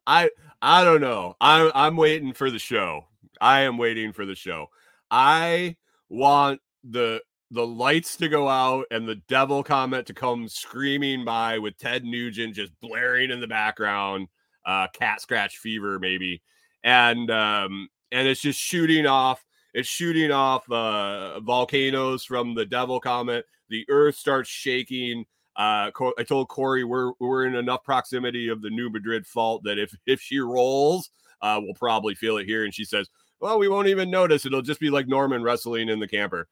[0.07, 0.31] I
[0.63, 1.35] I don't know.
[1.41, 3.07] I'm I'm waiting for the show.
[3.41, 4.69] I am waiting for the show.
[5.11, 5.77] I
[6.09, 11.59] want the the lights to go out and the devil comet to come screaming by
[11.59, 14.29] with Ted Nugent just blaring in the background,
[14.65, 16.43] uh cat scratch fever maybe.
[16.83, 19.45] And um and it's just shooting off
[19.75, 23.45] it's shooting off uh volcanoes from the devil comet.
[23.69, 25.27] The earth starts shaking.
[25.57, 29.79] Uh, I told Corey we're we're in enough proximity of the New Madrid fault that
[29.79, 32.65] if if she rolls, uh, we'll probably feel it here.
[32.65, 33.09] And she says,
[33.41, 34.45] "Well, we won't even notice.
[34.45, 36.49] It'll just be like Norman wrestling in the camper."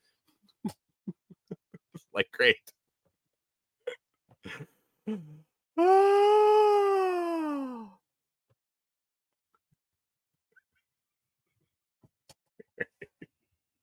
[2.15, 2.57] like great.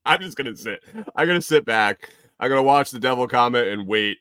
[0.04, 0.84] I'm just gonna sit.
[1.16, 2.10] I'm gonna sit back.
[2.40, 4.18] I'm gonna watch the Devil Comet and wait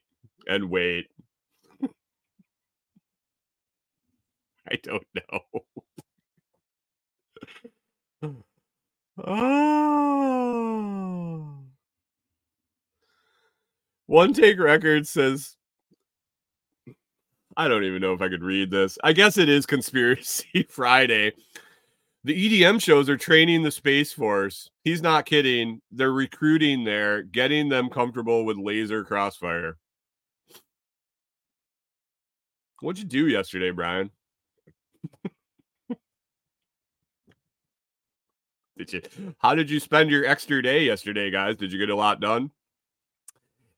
[0.47, 1.07] and wait.
[4.71, 5.41] I don't know.
[9.25, 10.01] oh.
[14.07, 15.57] One Take Record says,
[17.57, 18.99] I don't even know if I could read this.
[19.03, 21.33] I guess it is Conspiracy Friday.
[22.23, 24.71] The EDM shows are training the Space Force.
[24.85, 25.81] He's not kidding.
[25.91, 29.79] They're recruiting there, getting them comfortable with laser crossfire.
[32.81, 34.11] What'd you do yesterday, Brian?
[38.79, 39.03] did you
[39.39, 41.57] how did you spend your extra day yesterday, guys?
[41.57, 42.51] Did you get a lot done?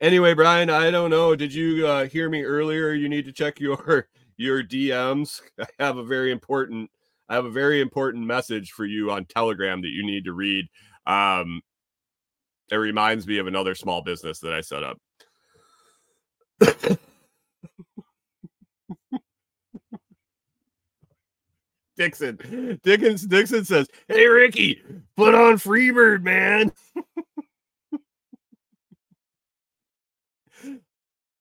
[0.00, 1.36] Anyway, Brian, I don't know.
[1.36, 2.92] Did you uh, hear me earlier?
[2.92, 5.40] You need to check your your DMs.
[5.60, 6.90] I have a very important
[7.28, 10.66] I have a very important message for you on Telegram that you need to read.
[11.06, 11.62] Um,
[12.70, 14.98] it reminds me of another small business that I set up.
[22.02, 22.80] Dixon.
[22.82, 24.82] Dickens Dixon says, Hey Ricky,
[25.16, 26.72] put on Freebird, man.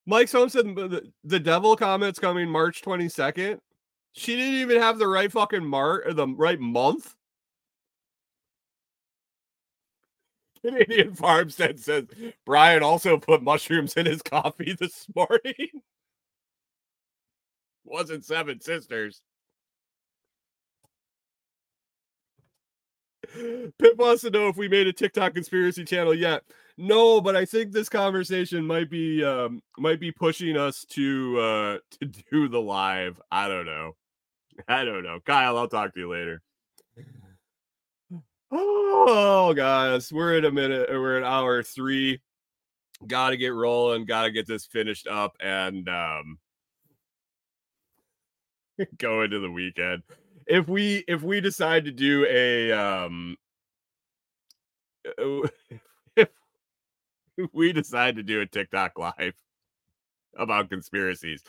[0.06, 3.58] Mike Sohn said the, the devil comet's coming March 22nd.
[4.12, 7.14] She didn't even have the right fucking mark or the right month.
[10.64, 12.04] Canadian Farmstead says
[12.46, 15.54] Brian also put mushrooms in his coffee this morning.
[17.84, 19.22] Wasn't Seven Sisters.
[23.78, 26.42] Pip wants to know if we made a TikTok conspiracy channel yet.
[26.78, 31.78] No, but I think this conversation might be um might be pushing us to uh
[32.00, 33.20] to do the live.
[33.30, 33.96] I don't know.
[34.68, 35.20] I don't know.
[35.24, 36.42] Kyle, I'll talk to you later.
[38.54, 40.90] Oh, guys, we're in a minute.
[40.90, 42.20] We're at hour three.
[43.06, 44.04] Got to get rolling.
[44.04, 46.38] Got to get this finished up and um,
[48.98, 50.02] go into the weekend.
[50.46, 53.36] If we if we decide to do a um,
[56.16, 56.28] if
[57.52, 59.34] we decide to do a TikTok live
[60.36, 61.42] about conspiracies,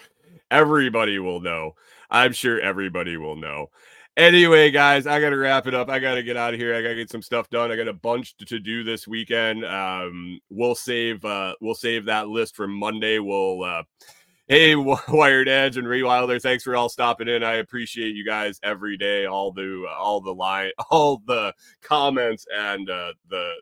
[0.51, 1.73] everybody will know.
[2.09, 3.67] I'm sure everybody will know.
[4.15, 5.89] Anyway, guys, I got to wrap it up.
[5.89, 6.75] I got to get out of here.
[6.75, 7.71] I got to get some stuff done.
[7.71, 9.65] I got a bunch to, to do this weekend.
[9.65, 13.17] Um, we'll save uh, we'll save that list for Monday.
[13.17, 13.83] We'll uh,
[14.47, 14.75] hey
[15.07, 17.43] Wired Edge and Rewilder, thanks for all stopping in.
[17.43, 19.25] I appreciate you guys every day.
[19.25, 23.53] All the all the line, all the comments and uh, the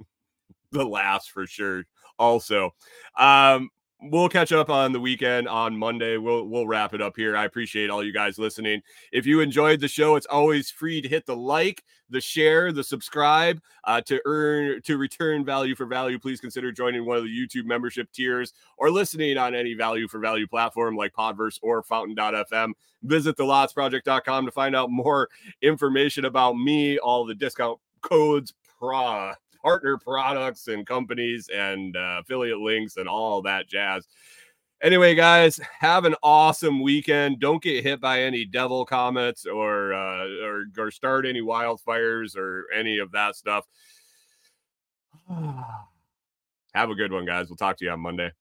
[0.72, 1.84] the laughs for sure.
[2.18, 2.70] Also,
[3.18, 3.70] um,
[4.02, 6.16] we'll catch up on the weekend on Monday.
[6.16, 7.36] We'll we'll wrap it up here.
[7.36, 8.82] I appreciate all you guys listening.
[9.12, 12.84] If you enjoyed the show, it's always free to hit the like, the share, the
[12.84, 13.60] subscribe.
[13.84, 17.64] Uh, to earn to return value for value, please consider joining one of the YouTube
[17.64, 22.72] membership tiers or listening on any value for value platform like Podverse or Fountain.fm.
[23.02, 25.28] Visit thelotsproject.com to find out more
[25.60, 32.58] information about me, all the discount codes, pra partner products and companies and uh, affiliate
[32.58, 34.06] links and all that jazz.
[34.82, 37.38] Anyway, guys, have an awesome weekend.
[37.38, 42.64] Don't get hit by any devil comets or uh, or or start any wildfires or
[42.74, 43.64] any of that stuff.
[46.74, 47.48] have a good one, guys.
[47.48, 48.32] We'll talk to you on Monday.